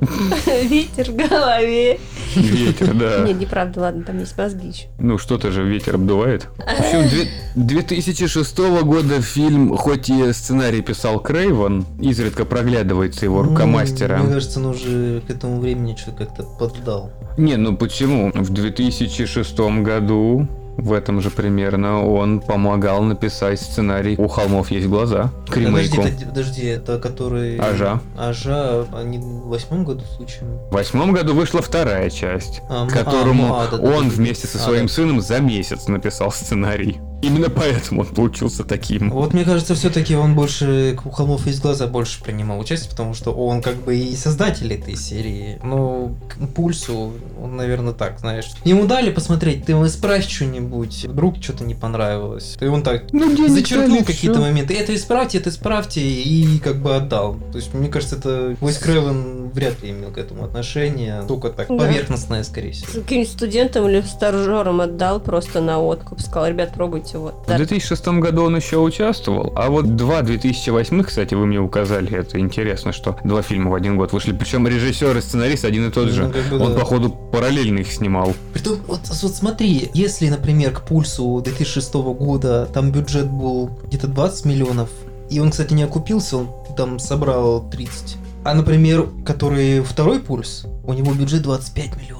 [0.68, 1.98] Ветер в голове.
[2.34, 3.24] Ветер, да.
[3.26, 4.86] Нет, неправда, ладно, там есть мозги еще.
[4.98, 6.48] Ну, что-то же ветер обдувает.
[6.58, 13.64] В общем, две- 2006 года фильм, хоть и сценарий писал Крейвен, изредка проглядывается его рука
[13.64, 14.18] Ну, мастера.
[14.18, 17.10] Мне кажется, он уже к этому времени что-то как-то поддал.
[17.38, 18.30] Не, ну почему?
[18.34, 20.46] В 2006 году,
[20.76, 26.00] в этом же примерно, он помогал написать сценарий «У холмов есть глаза» к Подожди, ремейку.
[26.02, 27.56] это- подожди, это который...
[27.58, 28.00] Ажа.
[28.16, 30.58] Ажа, они в восьмом году случаем?
[30.70, 34.46] В восьмом году вышла вторая часть, А, м- которому а, да, да, он да, вместе
[34.46, 34.92] со А, своим да.
[34.92, 36.98] сыном за месяц написал сценарий.
[37.22, 39.10] Именно поэтому он получился таким.
[39.10, 43.32] Вот мне кажется, все-таки он больше у холмов есть глаза больше принимал участие, потому что
[43.32, 45.58] он как бы и создатель этой серии.
[45.64, 47.12] Но к пульсу,
[47.42, 48.46] он, наверное, так, знаешь.
[48.64, 52.56] Ему дали посмотреть, ты ему исправь что-нибудь, вдруг что-то не понравилось.
[52.60, 54.74] И он так Ну, зачеркнул какие-то моменты.
[54.74, 57.36] Это исправьте, это исправьте, и как бы отдал.
[57.52, 61.22] То есть, мне кажется, это Войс Кревен вряд ли имел к этому отношение.
[61.26, 61.76] Только так, Да.
[61.76, 62.88] поверхностное, скорее всего.
[62.92, 66.20] Каким-нибудь студентам или стажерам отдал просто на откуп.
[66.20, 67.34] Сказал, ребят, пробуйте вот.
[67.46, 72.38] В 2006 году он еще участвовал, а вот два 2008, кстати, вы мне указали, это
[72.38, 76.08] интересно, что два фильма в один год вышли, причем режиссер и сценарист один и тот
[76.08, 76.26] же.
[76.26, 76.80] Ну, как бы Он, да.
[76.80, 78.34] походу, параллельно их снимал.
[78.52, 84.44] Притом, вот, вот смотри, если, например, к пульсу 2006 года там бюджет был где-то 20
[84.44, 84.90] миллионов,
[85.30, 88.16] и он, кстати, не окупился, он там собрал 30.
[88.44, 92.15] А, например, который второй пульс, у него бюджет 25 миллионов.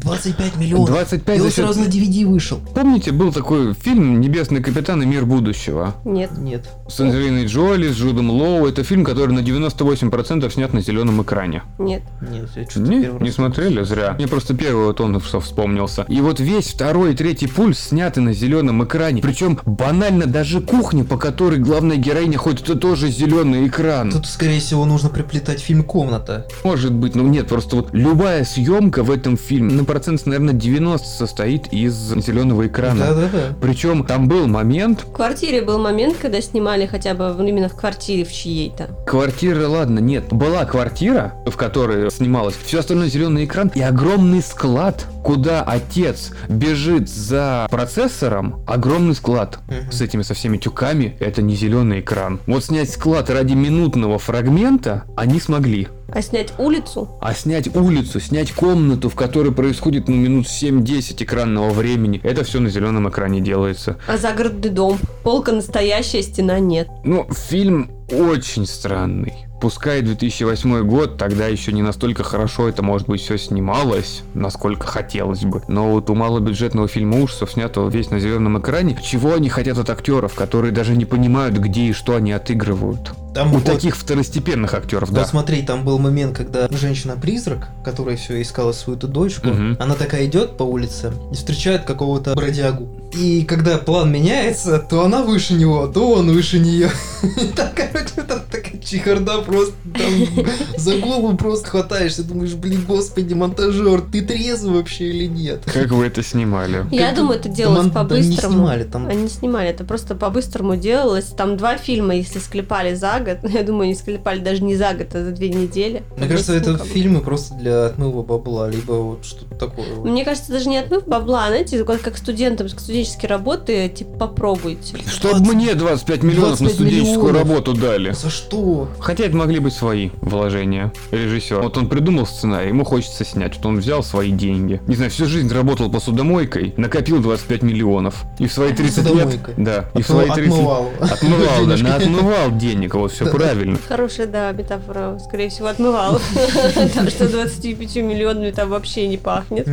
[0.00, 0.88] 25 миллионов.
[0.88, 2.60] 25 и он за счет- сразу на DVD вышел.
[2.74, 5.94] Помните, был такой фильм «Небесный капитан и мир будущего»?
[6.04, 6.30] Нет.
[6.38, 6.68] Нет.
[6.88, 8.66] С Анджелиной Джоли, с Джудом Лоу.
[8.66, 11.62] Это фильм, который на 98% снят на зеленом экране.
[11.78, 12.02] Нет.
[12.20, 13.82] Нет, я что-то Не, не смотрели?
[13.82, 14.14] Зря.
[14.18, 16.04] Мне просто первый вот он вспомнился.
[16.08, 19.22] И вот весь второй и третий пульс сняты на зеленом экране.
[19.22, 24.10] Причем банально даже кухня, по которой главная героиня ходит, это тоже зеленый экран.
[24.10, 26.46] Тут, скорее всего, нужно приплетать фильм «Комната».
[26.64, 31.06] Может быть, ну нет, просто вот любая съемка в этом фильме на процент, наверное, 90
[31.08, 33.06] состоит из зеленого экрана.
[33.06, 33.56] Да-да-да.
[33.60, 38.24] Причем там был момент, В квартире был момент, когда снимали хотя бы именно в квартире
[38.24, 38.90] в чьей-то.
[39.06, 40.24] Квартира, ладно, нет.
[40.30, 47.08] Была квартира, в которой снималось все остальное зеленый экран и огромный склад, куда отец бежит
[47.08, 48.62] за процессором.
[48.66, 49.90] Огромный склад Мгм.
[49.90, 51.16] с этими со всеми тюками.
[51.20, 52.40] Это не зеленый экран.
[52.46, 55.88] Вот снять склад ради минутного фрагмента они смогли.
[56.10, 57.18] А снять улицу?
[57.20, 62.60] А снять улицу, снять комнату, в которой происходит ну, минут 7-10 экранного времени, это все
[62.60, 63.98] на зеленом экране делается.
[64.06, 64.98] А загородный дом?
[65.22, 66.88] Полка настоящая, стена нет.
[67.04, 69.47] Ну, фильм очень странный.
[69.60, 75.40] Пускай 2008 год, тогда еще не настолько хорошо это, может быть, все снималось, насколько хотелось
[75.44, 75.62] бы.
[75.66, 79.90] Но вот у малобюджетного фильма ужасов, снятого весь на зеленом экране, чего они хотят от
[79.90, 83.12] актеров, которые даже не понимают, где и что они отыгрывают?
[83.34, 85.20] Там У вот- таких второстепенных актеров, да.
[85.20, 89.76] Вот смотри, там был момент, когда женщина-призрак, которая все искала свою эту дочку, Мгм.
[89.80, 92.88] она такая идет по улице и встречает какого-то бродягу.
[93.12, 96.90] И когда план меняется, то она выше него, то он выше нее.
[97.56, 100.46] Там, короче, там такая чехарда просто там
[100.76, 105.62] за голову просто хватаешься, думаешь, блин, господи, монтажер, ты трезвый вообще или нет?
[105.64, 106.86] Как вы это снимали?
[106.90, 108.54] Я Как- думаю, это делалось по-быстрому.
[108.54, 111.26] снимали, там Они не снимали, это просто по-быстрому делалось.
[111.26, 113.38] Там два фильма, если склепали за год.
[113.50, 116.02] Я думаю, они склепали даже не за год, а за две недели.
[116.16, 119.86] Мне кажется, это фильмы просто для отмыва бабла, либо вот что-то такое.
[120.04, 124.96] Мне кажется, даже не отмыв бабла, а, знаете, как студентам, к студенческой работе, типа, попробуйте.
[125.06, 127.48] Чтоб 20 мне 25 миллионов на 25 студенческую миллионов.
[127.48, 128.12] работу дали.
[128.12, 128.88] За что?
[129.00, 131.60] Хотя это могли быть свои вложения режиссера.
[131.60, 133.56] Вот он придумал сценарий, ему хочется снять.
[133.56, 134.80] Вот он взял свои деньги.
[134.86, 138.24] Не знаю, всю жизнь работал посудомойкой, накопил 25 миллионов.
[138.38, 139.38] И в свои 30 лет...
[139.56, 140.52] Да, и в свои 30...
[140.52, 140.90] Отмывал.
[141.00, 143.78] Отмывал, да, на- отмывал денег, вот все правильно.
[143.88, 145.18] Хорошая, да, метафора.
[145.18, 146.20] Скорее всего, отмывал.
[146.74, 149.68] Потому что 25 миллионами там вообще не пахнет.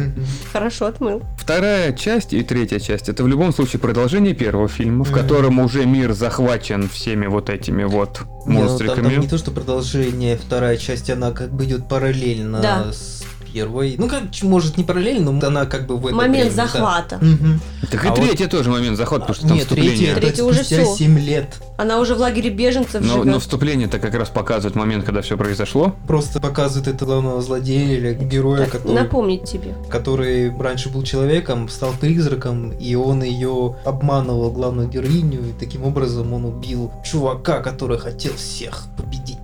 [0.51, 1.21] Хорошо отмыл.
[1.37, 5.85] Вторая часть и третья часть это в любом случае продолжение первого фильма, в котором уже
[5.85, 8.95] мир захвачен всеми вот этими вот Не, ну, там-.
[8.95, 12.91] Там не то, что продолжение, вторая часть, она как бы идет параллельно Да.
[12.93, 13.23] с
[13.55, 13.95] первой.
[13.97, 16.63] Ну, как, может, не параллельно, но она как бы в это Момент время, да.
[16.67, 17.17] захвата.
[17.21, 17.61] Мгм.
[17.89, 20.11] Так и А вот- третья тоже момент захвата, потому что там Нет, вступление.
[20.11, 20.83] это Третья уже всё.
[20.85, 21.55] 7 лет.
[21.77, 23.25] Она уже в лагере беженцев Но, живет.
[23.25, 25.95] но вступление-то как раз показывает момент, когда все произошло.
[26.07, 29.73] Просто показывает этого главного злодея или героя, Так, который, напомнить тебе.
[29.89, 36.33] который раньше был человеком, стал призраком, и он ее обманывал главную героиню, и таким образом
[36.33, 39.34] он убил чувака, который хотел всех победить.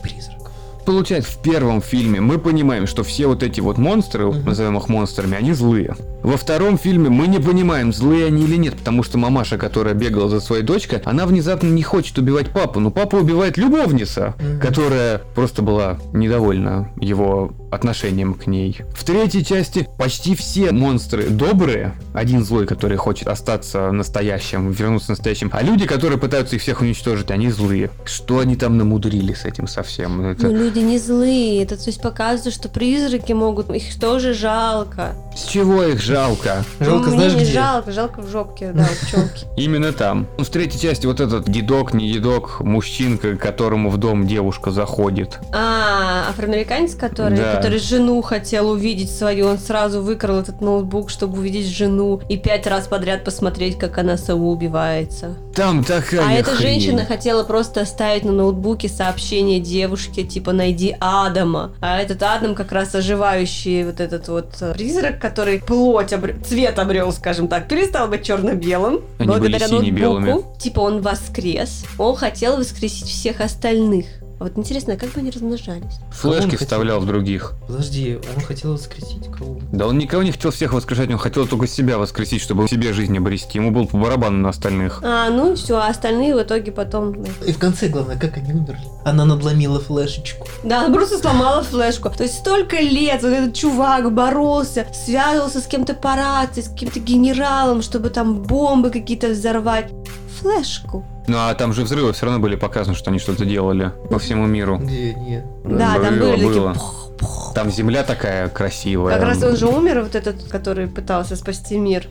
[0.85, 4.45] Получается, в первом фильме мы понимаем, что все вот эти вот монстры, Мгм.
[4.45, 5.95] назовем их монстрами, они злые.
[6.23, 10.27] Во втором фильме мы не понимаем, злые они или нет, потому что мамаша, которая бегала
[10.29, 14.59] за своей дочкой, она внезапно не хочет убивать папу, но папа убивает любовница, Мгм.
[14.59, 18.77] которая просто была недовольна его отношением к ней.
[18.93, 25.49] В третьей части почти все монстры добрые, один злой, который хочет остаться настоящим, вернуться настоящим,
[25.53, 27.89] а люди, которые пытаются их всех уничтожить, они злые.
[28.05, 30.17] Что они там намудрили с этим совсем?
[30.21, 31.63] Ну, это- Ну, люди не злые.
[31.63, 33.69] Это то есть показывает, что призраки могут.
[33.71, 35.15] Их тоже жалко.
[35.35, 36.63] С чего их жалко?
[36.79, 37.53] Жалко, ну, знаешь мне не где?
[37.59, 39.45] жалко, жалко в жопке, да, у пчелки.
[39.57, 40.27] Именно там.
[40.37, 45.39] В третьей части вот этот дедок, не дедок, мужчинка, к которому в дом девушка заходит.
[45.53, 47.60] А, афроамериканец, который, Да.
[47.61, 52.67] Который жену хотел увидеть свою, он сразу выкрал этот ноутбук, чтобы увидеть жену и пять
[52.67, 55.35] раз подряд посмотреть, как она самоубивается.
[55.55, 56.79] Там такая А эта хрень.
[56.79, 61.73] женщина хотела просто оставить на ноутбуке сообщение девушке, типа найди Адама.
[61.81, 66.79] А этот Адам как раз оживающий вот этот вот э, призрак, который плоть, обр- цвет
[66.79, 69.01] обрел, скажем так, перестал быть черно-белым.
[69.19, 70.57] Они благодаря были ноутбуку.
[70.57, 71.83] Типа он воскрес.
[71.97, 74.05] Он хотел воскресить всех остальных.
[74.41, 75.99] А вот интересно, а как бы они размножались?
[76.13, 76.57] Флешки хотел?
[76.57, 77.53] вставлял в других.
[77.67, 79.59] Подожди, он хотел воскресить кого?
[79.71, 83.15] Да он никого не хотел всех воскрешать, он хотел только себя воскресить, чтобы себе жизнь
[83.15, 83.59] обрести.
[83.59, 85.03] Ему был по барабану на остальных.
[85.03, 87.23] А, ну все, а остальные в итоге потом...
[87.45, 88.81] И в конце, главное, как они умерли?
[89.05, 90.47] Она надломила флешечку.
[90.63, 92.09] Да, она просто сломала флешку.
[92.09, 96.99] То есть столько лет вот этот чувак боролся, связывался с кем-то по рации, с каким-то
[96.99, 99.91] генералом, чтобы там бомбы какие-то взорвать.
[100.39, 101.05] Флешку.
[101.27, 104.45] Ну а там же взрывы все равно были показаны, что они что-то делали по всему
[104.47, 104.77] миру.
[104.77, 105.13] Где?
[105.13, 105.45] Нет.
[105.63, 106.73] Да, там Было, были такие...
[106.73, 107.10] пух.
[107.53, 109.13] Там земля такая красивая.
[109.15, 112.07] Как раз он же умер, вот этот, который пытался спасти мир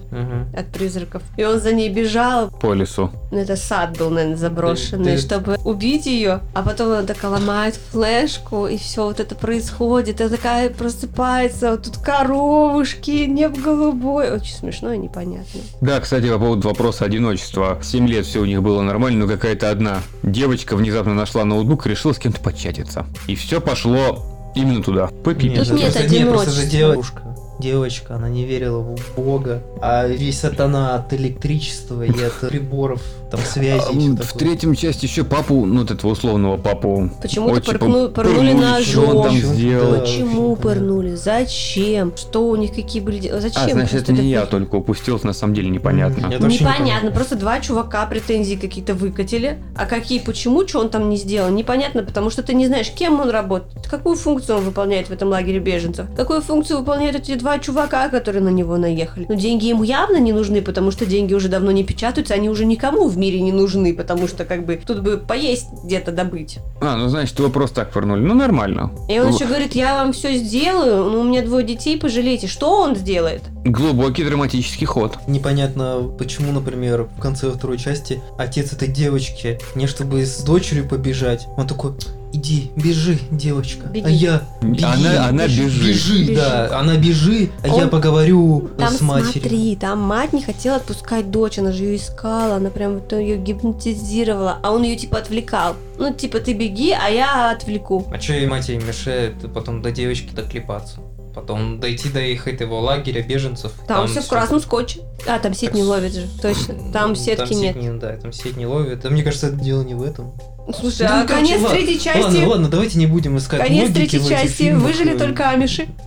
[0.57, 1.23] от призраков.
[1.37, 2.51] И он за ней бежал.
[2.51, 3.11] По лесу.
[3.31, 6.41] Ну, это сад был, наверное, заброшенный, Ты- ты- чтобы убить ее.
[6.55, 10.21] А потом она такая ломает флешку, и все вот это происходит.
[10.21, 14.31] И такая просыпается, вот тут коровушки, небо голубой.
[14.31, 15.61] Очень смешно и непонятно.
[15.81, 17.79] Да, кстати, по поводу вопроса одиночества.
[17.83, 21.91] Семь лет все у них было нормально, но какая-то одна девочка внезапно нашла ноутбук и
[21.91, 23.07] решила с кем-то початиться.
[23.27, 24.25] И все пошло
[24.55, 25.09] именно туда.
[25.25, 25.57] По пипи.
[25.57, 26.67] Тут нет просто, нет, просто одиночества.
[26.67, 27.30] девушка.
[27.61, 33.41] Девочка, она не верила в Бога, а весь сатана от электричества и от приборов, там,
[33.41, 34.39] связи А, В такое.
[34.39, 37.11] третьем части еще папу, ну, вот этого условного папу.
[37.23, 39.55] Почему-то поркну- пырнули Что он там ножом.
[39.55, 39.93] сделал?
[39.93, 41.15] Да, Почему пырнули?
[41.15, 42.13] Зачем?
[42.17, 43.41] Что у них какие были дела?
[43.41, 43.63] Зачем?
[43.63, 46.27] А, значит, просто это не я только упустил, на самом деле непонятно.
[46.27, 46.41] Нет.
[46.41, 47.11] Непонятно, непонятно.
[47.13, 52.03] просто два чувака претензии какие-то выкатили, а какие, почему, что он там не сделал, непонятно,
[52.03, 55.59] потому что ты не знаешь, кем он работает, какую функцию он выполняет в этом лагере
[55.59, 59.27] беженцев, какую функцию выполняют эти два чувака, которые на него наехали.
[59.29, 62.65] Но деньги ему явно не нужны, потому что деньги уже давно не печатаются, они уже
[62.65, 66.59] никому в мире не нужны, потому что как бы тут бы поесть где-то добыть.
[66.81, 68.21] А, ну, значит, его просто так пырнули.
[68.21, 68.91] Ну, нормально.
[69.09, 72.47] И он еще говорит, я вам все сделаю, но у меня двое детей, пожалейте.
[72.47, 73.43] Что он сделает?
[73.65, 75.19] Глубокий драматический ход.
[75.27, 81.47] Непонятно, почему, например, в конце второй части отец этой девочки, не чтобы с дочерью побежать,
[81.57, 81.93] он такой,
[82.33, 84.07] иди, бежи, девочка, Беги.
[84.07, 84.43] а я...
[84.63, 85.83] Она- она бежит.
[85.83, 86.35] Бежи, Бежи.
[86.37, 89.33] да, она бежи, а Он- я поговорю Там с матерью.
[89.43, 93.37] смотри, там мать не хотела отпускать дочь, она же ее искала, она прям вот ее
[93.37, 95.77] гипнотизировала, а он ее типа отвлекал.
[95.99, 98.07] Ну, типа, ты беги, а я отвлеку.
[98.13, 100.99] А что ей матери мешает потом до девочки доклепаться?
[101.35, 103.73] Потом дойти до их этого лагеря беженцев.
[103.87, 105.01] Там, все в красном скотче.
[105.29, 106.75] А, там сеть не ловит же, точно.
[106.93, 107.77] Там сетки сеть нет.
[107.77, 109.01] не- да, там сеть не ловит.
[109.03, 110.33] Да, мне кажется, это дело не в этом.
[110.79, 112.21] Слушай, Ну, а короче, конец ладно, третьей части...
[112.21, 114.83] Ладно, ладно, давайте не будем искать Конец логики третьей в этих части фильмах.
[114.83, 115.87] выжили только амиши.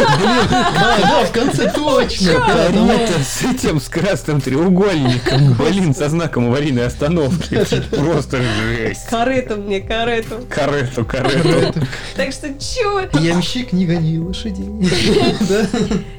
[0.00, 2.32] Да, да, в конце точно.
[2.32, 7.64] да, с этим, с красным треугольником, блин, со знаком аварийной остановки.
[7.94, 9.06] Просто жесть.
[9.08, 10.40] Карету мне, карету.
[10.48, 11.80] Карету, карету.
[12.16, 13.08] Так что чё?
[13.18, 14.68] Ямщик не гони лошадей.
[15.40, 15.66] Да?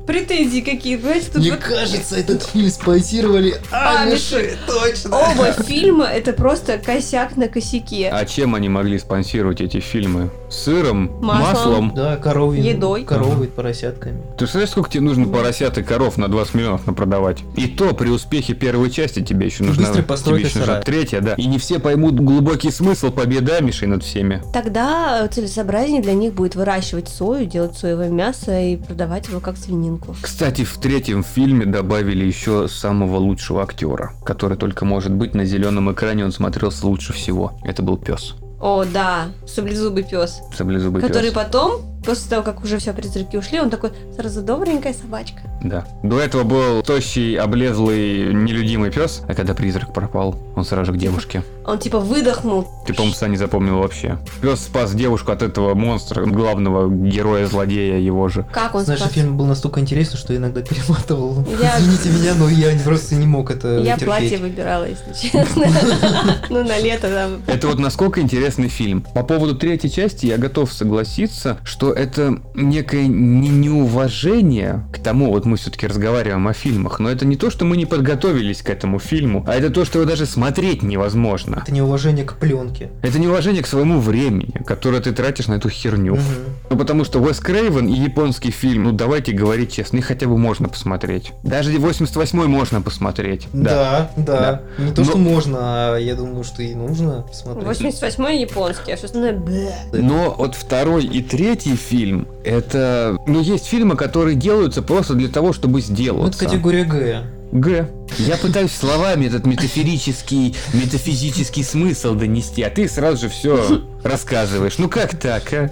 [0.07, 1.27] Претензии какие, понимаете?
[1.27, 4.57] Тут Мне кажется, этот фильм спонсировали Амиши.
[4.67, 5.15] Точно.
[5.15, 8.09] оба фильма это просто косяк на косяке.
[8.09, 10.29] А чем они могли спонсировать эти фильмы?
[10.51, 11.11] Сыром?
[11.21, 11.53] Маслом.
[11.53, 11.93] Маслом?
[11.95, 12.57] Да, коровы.
[12.57, 13.03] Едой.
[13.03, 14.21] Коровы поросятками.
[14.37, 17.39] Ты знаешь, сколько тебе нужно поросят и коров на 20 миллионов продавать?
[17.55, 21.33] И то при успехе первой части тебе еще нужна, Быстрой постройкой тебе еще третья, да.
[21.35, 24.43] И не все поймут глубокий смысл победы Амишей над всеми.
[24.53, 30.15] Тогда целесообразнее для них будет выращивать сою, делать соевое мясо и продавать его как свининку.
[30.21, 35.91] Кстати, в третьем фильме добавили еще самого лучшего актера, который только может быть на зеленом
[35.91, 37.53] экране, он смотрелся лучше всего.
[37.63, 38.35] Это был пес.
[38.61, 40.41] О, да, саблезубый пес.
[40.55, 41.33] Саблезубый Который пес.
[41.33, 45.41] потом, после того, как уже все призраки ушли, он такой, сразу добренькая собачка.
[45.63, 45.85] Да.
[46.03, 50.97] До этого был тощий, облезлый, нелюдимый пес, а когда призрак пропал, он сразу же к
[50.97, 51.43] девушке.
[51.65, 52.67] Он типа выдохнул.
[52.87, 54.17] Ты, по-моему, пса не запомнил вообще.
[54.41, 58.45] Пес спас девушку от этого монстра, главного героя-злодея его же.
[58.51, 59.13] Как он Знаешь, спас?
[59.13, 61.45] фильм был настолько интересный, что иногда перематывал.
[61.61, 64.05] Я- Извините меня, но я просто не мог это Я терпеть.
[64.07, 65.65] платье выбирала, если честно.
[66.49, 67.41] Ну, на лето там.
[67.47, 69.05] Это вот насколько интересный фильм.
[69.13, 75.45] По поводу третьей части я готов согласиться, что это некое не неуважение к тому, вот
[75.51, 78.99] мы все-таки разговариваем о фильмах, но это не то, что мы не подготовились к этому
[78.99, 81.61] фильму, а это то, что его даже смотреть невозможно.
[81.63, 82.89] Это неуважение к пленке.
[83.01, 86.13] Это неуважение к своему времени, которое ты тратишь на эту херню.
[86.13, 86.23] Мгм.
[86.69, 90.37] Ну, потому что Уэс Крейвен и японский фильм, ну, давайте говорить честно, их хотя бы
[90.37, 91.33] можно посмотреть.
[91.43, 93.47] Даже 88-й можно посмотреть.
[93.51, 94.61] Да, да.
[94.77, 97.67] Не то, Но- что можно, а я думаю, что и нужно посмотреть.
[97.67, 99.73] 88-й японский, а все остальное бэ.
[99.91, 103.17] Но вот второй и третий фильм, это...
[103.27, 106.45] Ну, есть фильмы, которые делаются просто для того, чтобы Ну, это сделаться.
[106.45, 107.23] категория Г.
[107.51, 107.89] Г.
[108.17, 114.77] Я пытаюсь словами этот метафорический, метафизический смысл донести, а ты сразу же все рассказываешь.
[114.77, 115.69] Ну как так, а?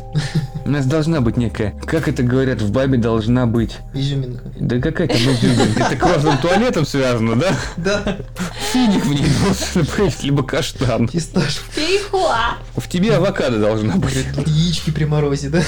[0.65, 1.74] У нас должна быть некая...
[1.86, 3.78] Как это говорят, в бабе должна быть...
[3.93, 4.43] Изюминка.
[4.59, 5.84] Да какая там изюминка?
[5.84, 7.55] Это кровным туалетом связано, да?
[7.78, 8.17] Да,
[8.74, 11.07] Финик в ней должен быть, либо каштан.
[11.07, 11.61] фисташ.
[11.72, 12.57] Фейхуа.
[12.76, 14.17] В тебе авокадо должна быть.
[14.45, 15.63] Яички при морозе, да?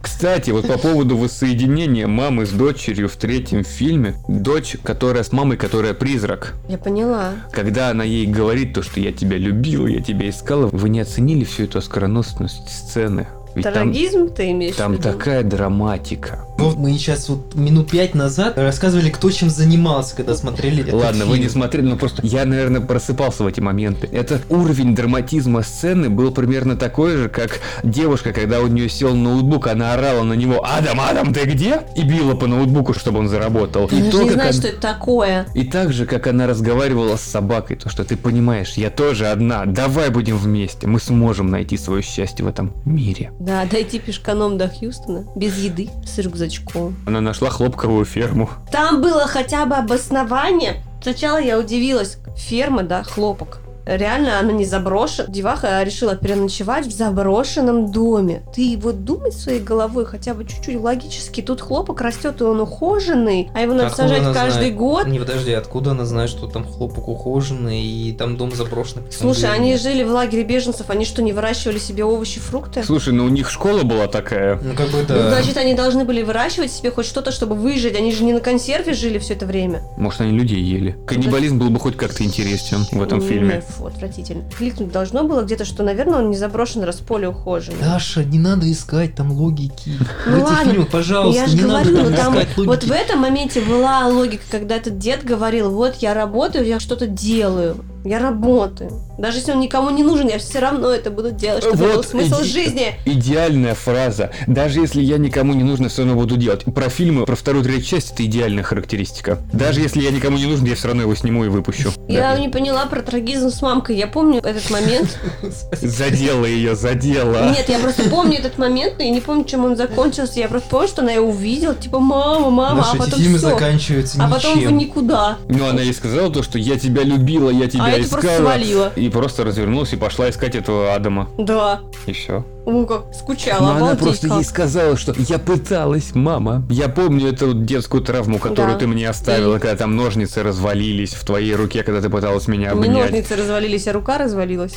[0.00, 4.14] Кстати, вот по поводу воссоединения мамы с дочерью в третьем фильме.
[4.28, 6.54] Дочь, которая с мамой, которая призрак.
[6.68, 7.32] Я поняла.
[7.52, 11.44] Когда она ей говорит то, что я тебя любила, я тебя искала, вы не оценили
[11.44, 13.26] всю эту оскароносность сцены.
[13.58, 15.02] Ведь там, Трагизм ты имеешь в там виду?
[15.02, 16.44] такая драматика.
[16.58, 21.24] Ну, мы сейчас вот минут пять назад рассказывали, кто чем занимался, когда смотрели этот Ладно,
[21.24, 21.44] вы фильм.
[21.44, 24.08] не смотрели, но просто я, наверное, просыпался в эти моменты.
[24.10, 29.68] Это уровень драматизма сцены был примерно такой же, как девушка, когда у нее сел ноутбук,
[29.68, 33.86] она орала на него «Адам, Адам, ты где?» и била по ноутбуку, чтобы он заработал.
[33.86, 35.46] И то, не знаю, он- что это такое.
[35.54, 39.64] И так же, как она разговаривала с собакой, то, что ты понимаешь, я тоже одна,
[39.64, 43.30] давай будем вместе, мы сможем найти свое счастье в этом мире.
[43.38, 46.96] Да, дойти пешканом до Хьюстона, без еды, с рюкзачком.
[47.06, 48.50] Она нашла хлопковую ферму.
[48.70, 50.82] Там было хотя бы обоснование.
[51.02, 52.18] Сначала я удивилась.
[52.36, 53.60] Ферма, да, хлопок.
[53.96, 55.28] Реально, она не заброшена.
[55.28, 58.42] Деваха решила переночевать в заброшенном доме.
[58.54, 61.40] Ты вот думай своей головой хотя бы чуть-чуть логически.
[61.40, 64.76] Тут хлопок растет, и он ухоженный, а его надо Откуда сажать каждый знает?
[64.76, 65.06] год.
[65.06, 69.04] Не, подожди, откуда она знает, что там хлопок ухоженный и там дом заброшенный?
[69.10, 72.82] Слушай, они жили в лагере беженцев, они что, не выращивали себе овощи, фрукты?
[72.84, 74.56] Слушай, ну у них школа была такая.
[74.62, 75.30] Ну, как бы Ну, да.
[75.30, 77.96] значит, они должны были выращивать себе хоть что-то, чтобы выжить.
[77.96, 79.82] Они же не на консерве жили все это время.
[79.96, 80.96] Может, они людей ели.
[81.06, 83.62] Каннибализм был бы хоть как-то интересен в этом фильме.
[83.78, 84.42] Фу, отвратительно.
[84.50, 87.80] Кликнуть должно было где-то, что, наверное, он не заброшен, раз поле ухоженное.
[87.80, 89.92] Даша, не надо искать там логики.
[90.26, 92.88] Ну в ладно, фильмах, пожалуйста, Я же не говорю, надо там там искать вот логики.
[92.88, 97.76] в этом моменте была логика, когда этот дед говорил, вот я работаю, я что-то делаю,
[98.04, 98.90] я работаю.
[99.18, 102.04] Даже если он никому не нужен, я все равно это буду делать, чтобы Вот был
[102.04, 102.94] смысл иди- жизни.
[103.04, 104.30] Идеальная фраза.
[104.46, 106.64] Даже если я никому не нужен, все равно буду делать.
[106.64, 109.38] Про фильмы, про вторую третью часть это идеальная характеристика.
[109.52, 111.90] Даже если я никому не нужен, я все равно его сниму и выпущу.
[112.06, 112.38] Я Да.
[112.38, 113.96] не поняла про трагизм с мамкой.
[113.96, 115.18] Я помню этот момент.
[115.82, 117.50] Задела ее, задела.
[117.52, 120.38] Нет, я просто помню этот момент, и не помню, чем он закончился.
[120.38, 123.50] Я просто помню, что она его увидела, типа, мама, мама, а потом фильмы все.
[123.50, 125.38] заканчиваются А потом никуда.
[125.48, 128.20] Ну, она ей сказала то, что я тебя любила, я тебя А это искала.
[128.20, 128.92] просто свалила.
[128.96, 131.28] И просто развернулась и пошла искать этого Адама.
[131.38, 131.80] Да.
[132.06, 132.44] И все.
[132.68, 134.36] О, как скучала, Но она просто как.
[134.38, 136.62] ей сказала, что я пыталась, мама.
[136.68, 138.80] Я помню эту детскую травму, которую Да.
[138.80, 142.72] ты мне оставила, И- когда там ножницы развалились в твоей руке, когда ты пыталась меня
[142.72, 143.04] Не обнять.
[143.10, 144.74] ножницы развалились, а рука развалилась.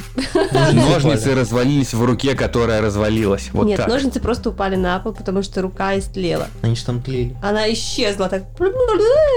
[0.71, 3.49] Ножницы развалились в руке, которая развалилась.
[3.51, 3.87] Вот Нет, так.
[3.89, 6.47] ножницы просто упали на пол, потому что рука истлела.
[6.61, 7.35] Они же там тлели.
[7.41, 8.43] Она исчезла так,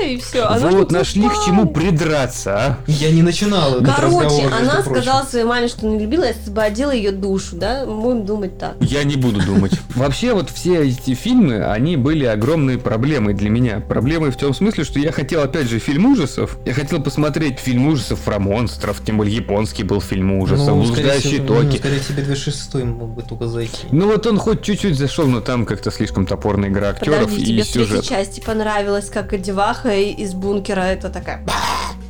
[0.05, 0.47] и все.
[0.61, 2.79] вот нашли к чему придраться, а?
[2.87, 7.11] Я не начинал этот Короче, она сказала своей маме, что не любила, и освободила ее
[7.11, 7.85] душу, да?
[7.87, 8.77] Будем думать так.
[8.81, 9.73] Я не буду думать.
[9.95, 13.81] Вообще, вот все эти фильмы, они были огромной проблемой для меня.
[13.81, 16.59] Проблемой в том смысле, что я хотел, опять же, фильм ужасов.
[16.65, 21.43] Я хотел посмотреть фильм ужасов про монстров, тем более японский был фильм ужасов, Ну, блуждающие
[21.43, 21.79] всего, ну, токи.
[21.79, 23.87] скорее тебе 2600 мог бы только зайти.
[23.91, 27.45] Ну вот он хоть чуть-чуть зашел, но там как-то слишком топорная игра актеров Подожди, и
[27.47, 28.05] тебе в третьей сюжет.
[28.05, 31.45] части понравилось, как деваха из бункера это такая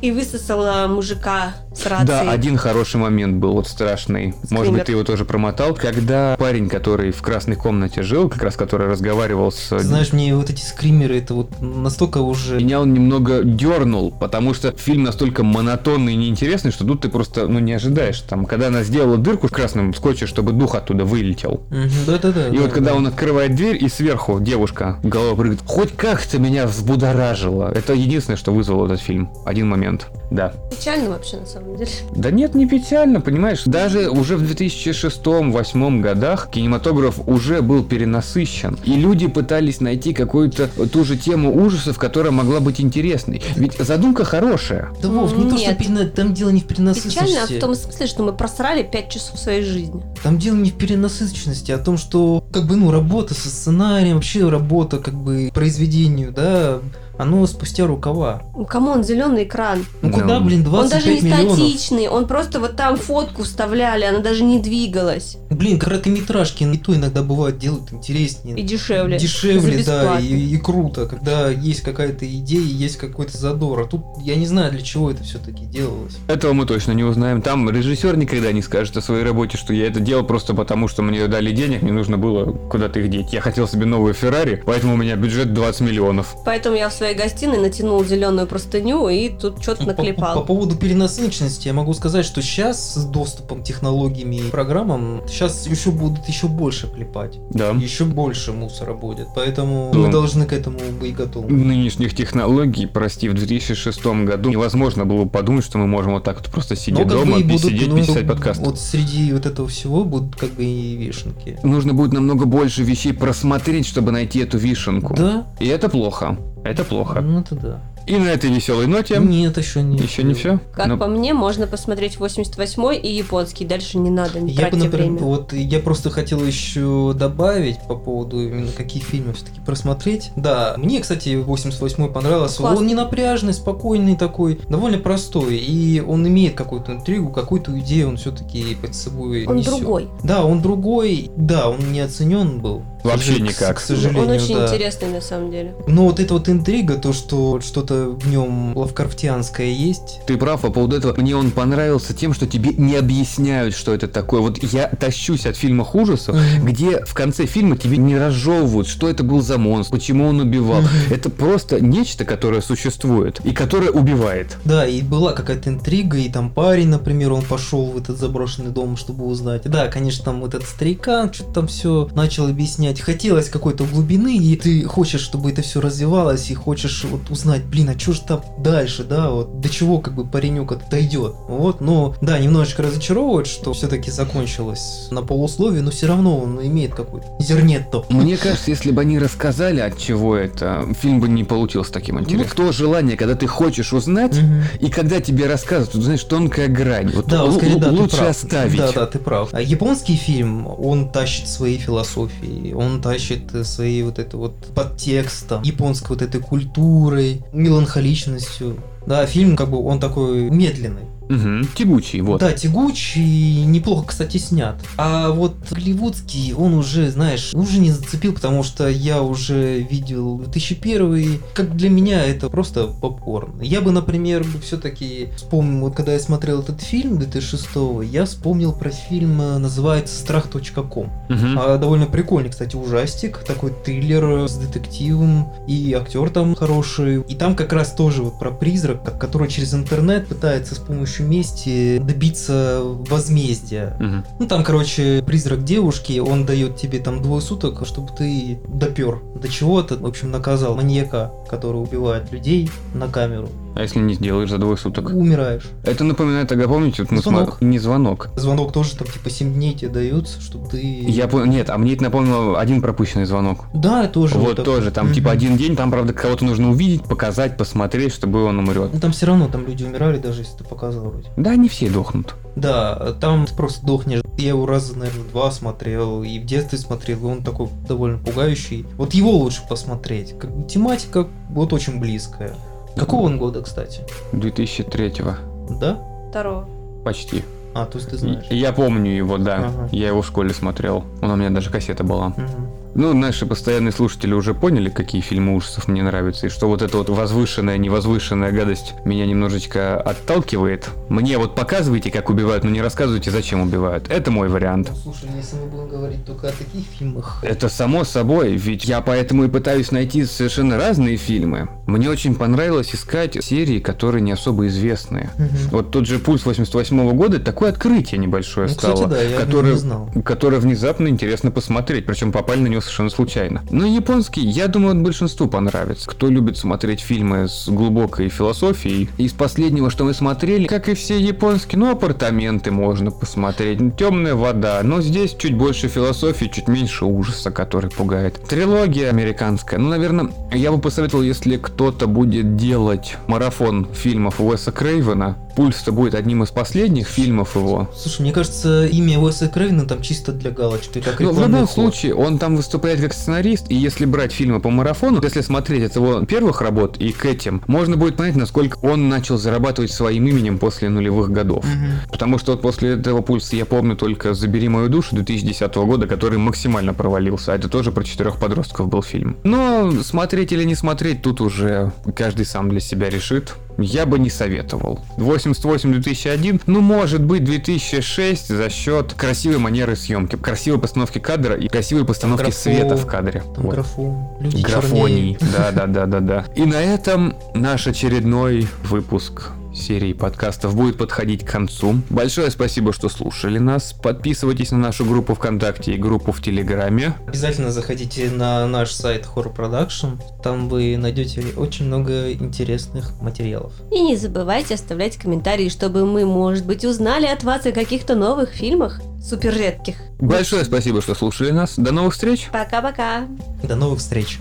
[0.01, 2.07] и высосала мужика с рацией.
[2.07, 4.33] Да, один хороший момент был, вот страшный.
[4.49, 4.71] Может Скример.
[4.71, 5.73] быть, ты его тоже промотал.
[5.75, 9.69] Когда парень, который в красной комнате жил, как раз который разговаривал с...
[9.69, 12.57] Ты Знаешь, мне вот эти скримеры, это вот настолько уже...
[12.57, 17.47] Меня он немного дернул, потому что фильм настолько монотонный и неинтересный, что тут ты просто,
[17.47, 18.19] ну, не ожидаешь.
[18.21, 21.63] Там, когда она сделала дырку в красном скотче, чтобы дух оттуда вылетел.
[22.05, 22.47] Да-да-да.
[22.47, 22.97] И да, вот когда да.
[22.97, 27.71] он открывает дверь, и сверху девушка голова прыгает, хоть как-то меня взбудоражило.
[27.75, 29.29] Это единственное, что вызвал этот фильм.
[29.45, 29.84] Один момент.
[30.31, 30.53] Да.
[30.71, 31.89] Печально вообще, на самом деле.
[32.15, 33.63] Да нет, не печально, понимаешь?
[33.65, 38.77] Даже уже в 2006-2008 годах кинематограф уже был перенасыщен.
[38.85, 43.41] И люди пытались найти какую-то ту же тему ужасов, которая могла быть интересной.
[43.55, 44.89] Ведь задумка хорошая.
[45.01, 45.77] Да, Вов, не то, что Нет.
[45.77, 47.57] перена- там дело не в Печально перенасыщенности.
[47.57, 50.01] в том смысле, что мы просрали 5 часов своей жизни.
[50.23, 54.15] Там дело не в перенасыщенности, а в том, что как бы, ну, работа со сценарием,
[54.15, 56.79] вообще работа как бы произведению, да,
[57.17, 58.43] оно спустя рукава.
[58.55, 59.85] Ну, come on, зеленый экран.
[60.01, 60.19] Ну Да.
[60.19, 61.53] куда, блин, Он даже 25 не миллионов?
[61.57, 65.37] статичный, он просто вот там фотку вставляли, она даже не двигалась.
[65.49, 68.57] Блин, короткометражки и то иногда бывает делают интереснее.
[68.57, 69.17] И дешевле.
[69.17, 73.81] Дешевле, да, и, и круто, когда есть какая-то идея, есть какой-то задор.
[73.81, 76.17] А тут я не знаю, для чего это все-таки делалось.
[76.27, 77.41] Этого мы точно не узнаем.
[77.41, 81.01] Там режиссер никогда не скажет о своей работе, что я это делал просто потому, что
[81.03, 83.31] мне дали денег, мне нужно было куда-то их деть.
[83.31, 86.35] Я хотел себе новую Феррари, поэтому у меня бюджет 20 миллионов.
[86.45, 90.33] Поэтому я в своей гостиной натянул зеленую простыню и тут что-то Ну, По, по- наклепал.
[90.35, 95.67] по поводу перенасыщенности я могу сказать, что сейчас с доступом к технологиями и программам сейчас
[95.67, 97.37] еще будут еще больше клепать.
[97.51, 97.69] Да.
[97.71, 99.27] Еще больше мусора будет.
[99.35, 99.99] Поэтому Да.
[99.99, 101.51] мы должны к этому быть готовы.
[101.51, 106.49] Нынешних технологий, прости, в 2006 году невозможно было подумать, что мы можем вот так вот
[106.51, 108.61] просто сидеть Но как дома и будут, сидеть ну, писать подкаст.
[108.61, 111.59] Вот среди вот этого всего будут как бы и вишенки.
[111.63, 115.15] Нужно будет намного больше вещей просмотреть, чтобы найти эту вишенку.
[115.15, 115.47] Да?
[115.59, 116.37] И это плохо.
[116.65, 117.21] Это плохо.
[117.21, 117.81] Ну это да.
[118.07, 119.97] И на этой веселой ноте Нет, еще не.
[119.97, 120.59] еще не все.
[120.73, 123.65] Как по мне, можно посмотреть 88 и японский.
[123.65, 125.19] Дальше не надо, не Я бы, например, время.
[125.19, 130.31] вот я просто хотел еще добавить по поводу именно какие фильмы все-таки просмотреть.
[130.35, 132.57] Да, мне, кстати, 88 понравился.
[132.57, 132.77] Классно.
[132.77, 135.57] Он не напряжный, спокойный такой, довольно простой.
[135.57, 139.77] И он имеет какую-то интригу, какую-то идею он все-таки под собой Он несет.
[139.79, 140.09] другой.
[140.23, 141.31] Да, он другой.
[141.35, 142.83] Да, он не оценен был.
[143.05, 143.77] Вообще никак.
[143.77, 144.65] К сожалению, Он очень да.
[144.65, 145.75] интересный на самом деле.
[145.87, 150.21] Но вот эта вот интрига, то, что что-то в нем лавкрафтианское есть.
[150.25, 151.13] Ты прав по поводу этого.
[151.19, 154.41] Мне он понравился тем, что тебе не объясняют, что это такое.
[154.41, 159.23] Вот я тащусь от фильмов ужасов, где в конце фильма тебе не разжевывают, что это
[159.23, 160.81] был за монстр, почему он убивал.
[161.09, 164.57] Это просто нечто, которое существует и которое убивает.
[164.65, 168.97] Да, и была какая-то интрига, и там парень, например, он пошел в этот заброшенный дом,
[168.97, 169.63] чтобы узнать.
[169.65, 172.94] Да, конечно, там вот этот старикан что-то там все начал объяснять.
[173.01, 177.89] Хотелось какой-то глубины, и ты хочешь, чтобы это все развивалось, и хочешь вот узнать, блин,
[177.89, 181.33] а что же там дальше, да, вот до чего как бы паренек дойдет.
[181.47, 186.93] Вот, но да, немножечко разочаровывает, что все-таки закончилось на полусловие, но все равно он имеет
[186.93, 188.03] какой-то зернетто.
[188.09, 192.55] Мне кажется, если бы они рассказали, от чего это, фильм бы не получился таким интересным.
[192.55, 194.63] То желание, когда ты хочешь узнать, Мгм.
[194.79, 197.11] и когда тебе рассказывают, тут, знаешь, тонкая грань.
[197.13, 198.77] Вот Да, вот скорее, да, ты лучше оставить.
[198.77, 199.49] Да, да, ты прав.
[199.51, 205.63] А Японский фильм, он тащит свои философии, он тащит э, свои вот это вот подтекстом,
[205.63, 208.77] японской вот этой культурой, меланхоличностью.
[209.05, 211.03] Да, фильм как бы он такой медленный.
[211.29, 212.39] Мгм, Тягучий, вот.
[212.39, 214.75] Да, тягучий, неплохо, кстати, снят.
[214.97, 221.39] А вот голливудский, он уже, знаешь, уже не зацепил, потому что я уже видел 2001
[221.53, 223.61] Как для меня это просто попкорн.
[223.61, 227.65] Я бы, например, все-таки вспомнил, вот когда я смотрел этот фильм 2006
[228.03, 231.11] я вспомнил про фильм, э, называется «Страх.ком».
[231.29, 231.59] Мгм.
[231.59, 237.21] А, довольно прикольный, кстати, ужастик, такой триллер с детективом, и актер там хороший.
[237.21, 241.99] И там как раз тоже вот про призрака, который через интернет пытается с помощью мести
[241.99, 243.95] добиться возмездия.
[243.99, 244.25] Мгм.
[244.39, 249.47] Ну там, короче, призрак девушки, он дает тебе там двое суток, чтобы ты допер до
[249.47, 253.49] чего-то, в общем, наказал маньяка, который убивает людей на камеру.
[253.75, 255.09] А если не сделаешь за двое суток?
[255.09, 255.63] Умираешь.
[255.83, 257.57] Это напоминает, ага, помните, вот мы Звонок.
[257.59, 258.29] смо- не звонок.
[258.37, 260.79] Звонок тоже там типа 7 дней тебе дается, чтобы ты...
[260.81, 263.65] Я понял, нет, а мне это напомнило один пропущенный звонок.
[263.73, 264.35] Да, тоже.
[264.35, 264.65] Вот, такой.
[264.65, 265.15] тоже, там Мгм.
[265.15, 268.91] типа один день, там, правда, кого-то нужно увидеть, показать, посмотреть, чтобы он умрет.
[268.93, 271.27] Ну там все равно там люди умирали, даже если ты показывал вроде.
[271.35, 272.35] Да, не все дохнут.
[272.55, 274.21] Да, там ты просто дохнешь.
[274.37, 278.85] Я его раза, наверное, два смотрел, и в детстве смотрел, и он такой довольно пугающий.
[278.95, 280.37] Вот его лучше посмотреть.
[280.39, 282.55] Как тематика вот очень близкая.
[282.95, 284.01] Какого он года, кстати?
[284.31, 285.75] 2003-го.
[285.79, 285.99] Да?
[286.29, 286.67] Второго.
[287.03, 287.43] Почти.
[287.73, 288.45] А, то есть ты знаешь.
[288.49, 289.57] Я помню его, да.
[289.57, 289.89] Ага.
[289.91, 291.03] Я его в школе смотрел.
[291.21, 292.29] Он у меня даже кассета была.
[292.29, 292.69] Мгм.
[292.97, 296.97] Ну, наши постоянные слушатели уже поняли, какие фильмы ужасов мне нравятся, и что вот эта
[296.97, 300.89] вот возвышенная, невозвышенная гадость меня немножечко отталкивает.
[301.09, 304.09] Мне вот показывайте, как убивают, но не рассказывайте, зачем убивают.
[304.09, 304.91] Это мой вариант.
[304.91, 307.43] Ну, слушай, если мы будем говорить только о таких фильмах...
[307.43, 311.67] Это само собой, ведь я поэтому и пытаюсь найти совершенно разные фильмы.
[311.87, 315.31] Мне очень понравилось искать серии, которые не особо известные.
[315.37, 315.49] Мгм.
[315.71, 319.73] Вот тот же «Пульс» 88 года, такое открытие небольшое Ну, стало, кстати, да, я которое,
[319.73, 320.09] не знал.
[320.23, 323.63] которое внезапно интересно посмотреть, причем попали на него совершенно случайно.
[323.69, 326.09] Но японский, я думаю, он большинству понравится.
[326.09, 331.19] Кто любит смотреть фильмы с глубокой философией, из последнего, что мы смотрели, как и все
[331.19, 337.51] японские, ну, апартаменты можно посмотреть, темная вода, но здесь чуть больше философии, чуть меньше ужаса,
[337.51, 338.41] который пугает.
[338.47, 345.37] Трилогия американская, ну, наверное, я бы посоветовал, если кто-то будет делать марафон фильмов Уэса Крейвена,
[345.55, 347.89] Пульс-то будет одним из последних фильмов его.
[347.95, 351.69] Слушай, мне кажется, имя Уэса Крейвена там чисто для галочки, как Ну, в любом ход.
[351.71, 355.95] случае, он там выступает как сценарист, и если брать фильмы по марафону, если смотреть от
[355.95, 360.57] его первых работ и к этим, можно будет понять, насколько он начал зарабатывать своим именем
[360.57, 361.65] после нулевых годов.
[361.65, 362.09] Мгм.
[362.11, 366.37] Потому что вот после этого пульса я помню только «Забери мою душу» 2010 года, который
[366.37, 367.53] максимально провалился.
[367.53, 369.37] А это тоже про четырех подростков был фильм.
[369.43, 373.55] Но смотреть или не смотреть, тут уже каждый сам для себя решит.
[373.77, 374.99] Я бы не советовал.
[375.17, 382.05] 88-2001, ну может быть 2006 за счет красивой манеры съемки, красивой постановки кадра и красивой
[382.05, 382.61] постановки графон.
[382.61, 383.43] света в кадре.
[383.57, 383.73] Вот.
[383.75, 384.27] графон.
[384.39, 385.37] Люди Графоний.
[385.37, 385.43] чернеют.
[385.55, 386.45] Да, да, да, да, да.
[386.55, 392.01] И на этом наш очередной выпуск серии подкастов будет подходить к концу.
[392.09, 393.93] Большое спасибо, что слушали нас.
[393.93, 397.15] Подписывайтесь на нашу группу ВКонтакте и группу в Телеграме.
[397.27, 400.21] Обязательно заходите на наш сайт Horror Production.
[400.41, 403.73] Там вы найдете очень много интересных материалов.
[403.91, 408.49] И не забывайте оставлять комментарии, чтобы мы, может быть, узнали от вас о каких-то новых
[408.49, 409.01] фильмах.
[409.21, 409.95] Супер редких.
[410.19, 411.75] Большое спасибо, что слушали нас.
[411.77, 412.49] До новых встреч!
[412.51, 413.27] Пока-пока.
[413.63, 414.39] До новых встреч!